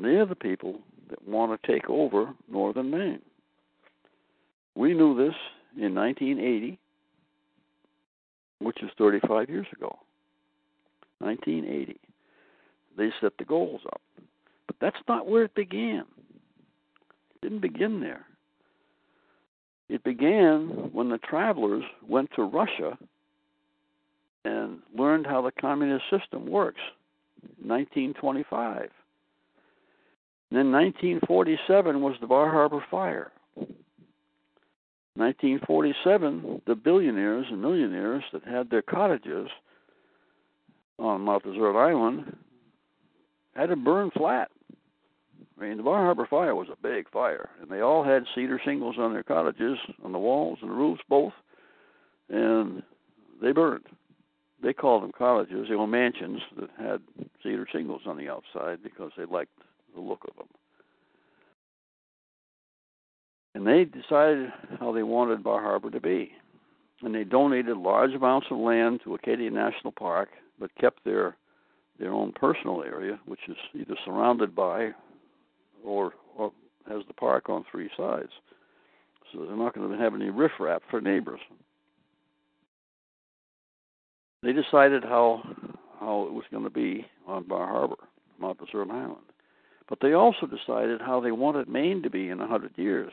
[0.00, 0.80] They're the people
[1.10, 3.22] that want to take over northern Maine.
[4.74, 5.34] We knew this
[5.76, 6.78] in 1980,
[8.60, 9.98] which is 35 years ago.
[11.18, 11.98] 1980.
[12.96, 14.00] They set the goals up.
[14.66, 16.04] But that's not where it began.
[17.34, 18.26] It didn't begin there.
[19.88, 22.98] It began when the travelers went to Russia
[24.44, 26.80] and learned how the communist system works.
[27.62, 28.90] 1925.
[30.50, 33.32] And then 1947 was the Bar Harbor Fire.
[35.16, 39.48] 1947, the billionaires and millionaires that had their cottages
[40.98, 42.36] on Mount Desert Island
[43.54, 44.50] had to burn flat.
[45.58, 48.60] I mean, the Bar Harbor Fire was a big fire, and they all had cedar
[48.62, 51.32] shingles on their cottages, on the walls and the roofs, both,
[52.28, 52.82] and
[53.40, 53.86] they burned.
[54.62, 55.68] They called them cottages.
[55.68, 57.00] They were mansions that had
[57.42, 59.52] cedar shingles on the outside because they liked
[59.96, 60.46] the look of them.
[63.54, 66.32] And they decided how they wanted Bar Harbor to be.
[67.02, 70.28] And they donated large amounts of land to Acadia National Park,
[70.58, 71.36] but kept their
[71.98, 74.90] their own personal area, which is either surrounded by
[75.82, 76.52] or, or
[76.86, 78.28] has the park on three sides.
[79.32, 81.40] So they're not going to have any riffraff for neighbors.
[84.42, 85.42] They decided how
[85.98, 87.96] how it was going to be on Bar Harbor,
[88.38, 89.16] Mount Desert Island.
[89.88, 93.12] But they also decided how they wanted Maine to be in a hundred years.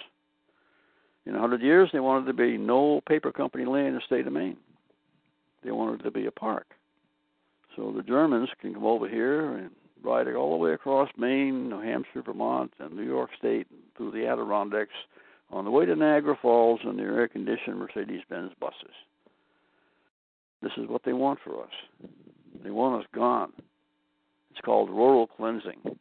[1.25, 4.27] In a hundred years, they wanted to be no paper company land in the state
[4.27, 4.57] of Maine.
[5.63, 6.67] They wanted to be a park.
[7.75, 9.71] So the Germans can come over here and
[10.03, 14.11] ride it all the way across Maine, New Hampshire, Vermont, and New York State through
[14.11, 14.91] the Adirondacks
[15.49, 18.93] on the way to Niagara Falls in their air conditioned Mercedes Benz buses.
[20.61, 21.71] This is what they want for us.
[22.63, 23.51] They want us gone.
[24.51, 25.97] It's called rural cleansing.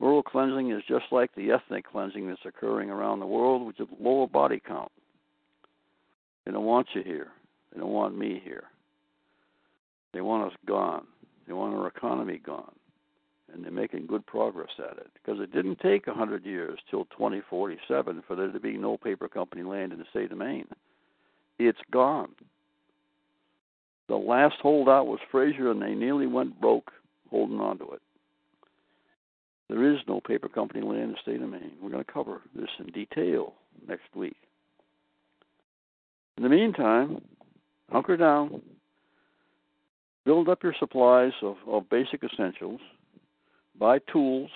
[0.00, 3.86] Rural cleansing is just like the ethnic cleansing that's occurring around the world, which is
[4.00, 4.90] lower body count.
[6.44, 7.28] They don't want you here.
[7.72, 8.64] They don't want me here.
[10.12, 11.06] They want us gone.
[11.46, 12.74] They want our economy gone.
[13.52, 15.08] And they're making good progress at it.
[15.14, 19.62] Because it didn't take 100 years till 2047 for there to be no paper company
[19.62, 20.66] land in the state of Maine.
[21.58, 22.30] It's gone.
[24.08, 26.90] The last holdout was Fraser, and they nearly went broke
[27.30, 28.02] holding on to it.
[29.68, 31.72] There is no paper company land in the state of Maine.
[31.80, 33.54] We're going to cover this in detail
[33.88, 34.36] next week.
[36.36, 37.22] In the meantime,
[37.90, 38.60] hunker down,
[40.24, 42.80] build up your supplies of, of basic essentials,
[43.78, 44.50] buy tools,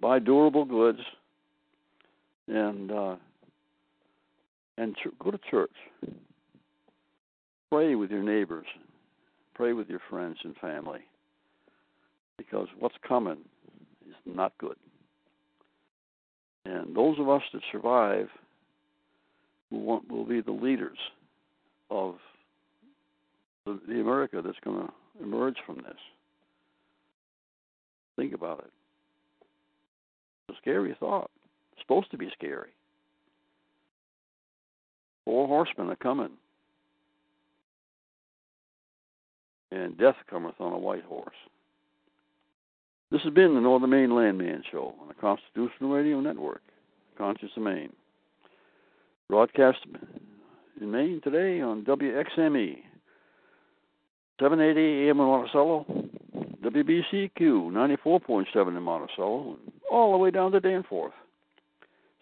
[0.00, 1.00] buy durable goods,
[2.48, 3.16] and uh,
[4.78, 5.72] and go to church.
[7.70, 8.66] Pray with your neighbors,
[9.54, 11.00] pray with your friends and family,
[12.38, 13.38] because what's coming
[14.26, 14.76] not good.
[16.64, 18.28] And those of us that survive
[19.70, 20.98] will want, will be the leaders
[21.90, 22.16] of
[23.64, 25.98] the, the America that's going to emerge from this.
[28.16, 28.72] Think about it.
[30.48, 31.30] It's a scary thought.
[31.72, 32.70] It's supposed to be scary.
[35.24, 36.30] Four horsemen are coming.
[39.70, 41.34] And death cometh on a white horse.
[43.10, 46.62] This has been the Northern Maine Land Man Show on the Constitutional Radio Network,
[47.16, 47.92] Conscious of Maine.
[49.28, 49.78] Broadcast
[50.80, 52.78] in Maine today on WXME,
[54.40, 55.86] 780 AM in Monticello,
[56.64, 59.56] WBCQ 94.7 in Monticello,
[59.88, 61.14] all the way down to Danforth.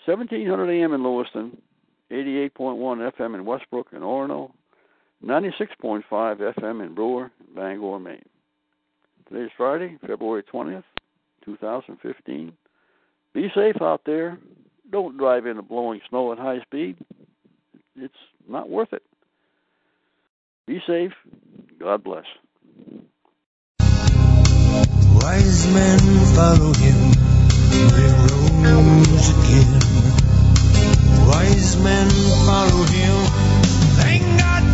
[0.04, 1.56] 1700 AM in Lewiston,
[2.10, 4.52] 88.1 FM in Westbrook and Orono,
[5.24, 8.22] 96.5 FM in Brewer, and Bangor, Maine.
[9.28, 10.84] Today's Friday, February 20th,
[11.46, 12.52] 2015.
[13.32, 14.38] Be safe out there.
[14.90, 16.96] Don't drive in the blowing snow at high speed.
[17.96, 18.14] It's
[18.46, 19.02] not worth it.
[20.66, 21.12] Be safe.
[21.78, 22.26] God bless.
[25.24, 25.98] Wise men
[26.34, 27.12] follow him,
[27.70, 28.10] they
[28.62, 29.80] rose again.
[31.26, 32.10] Wise men
[32.44, 33.14] follow him.
[33.96, 34.73] Thank God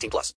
[0.01, 0.29] 18 plus.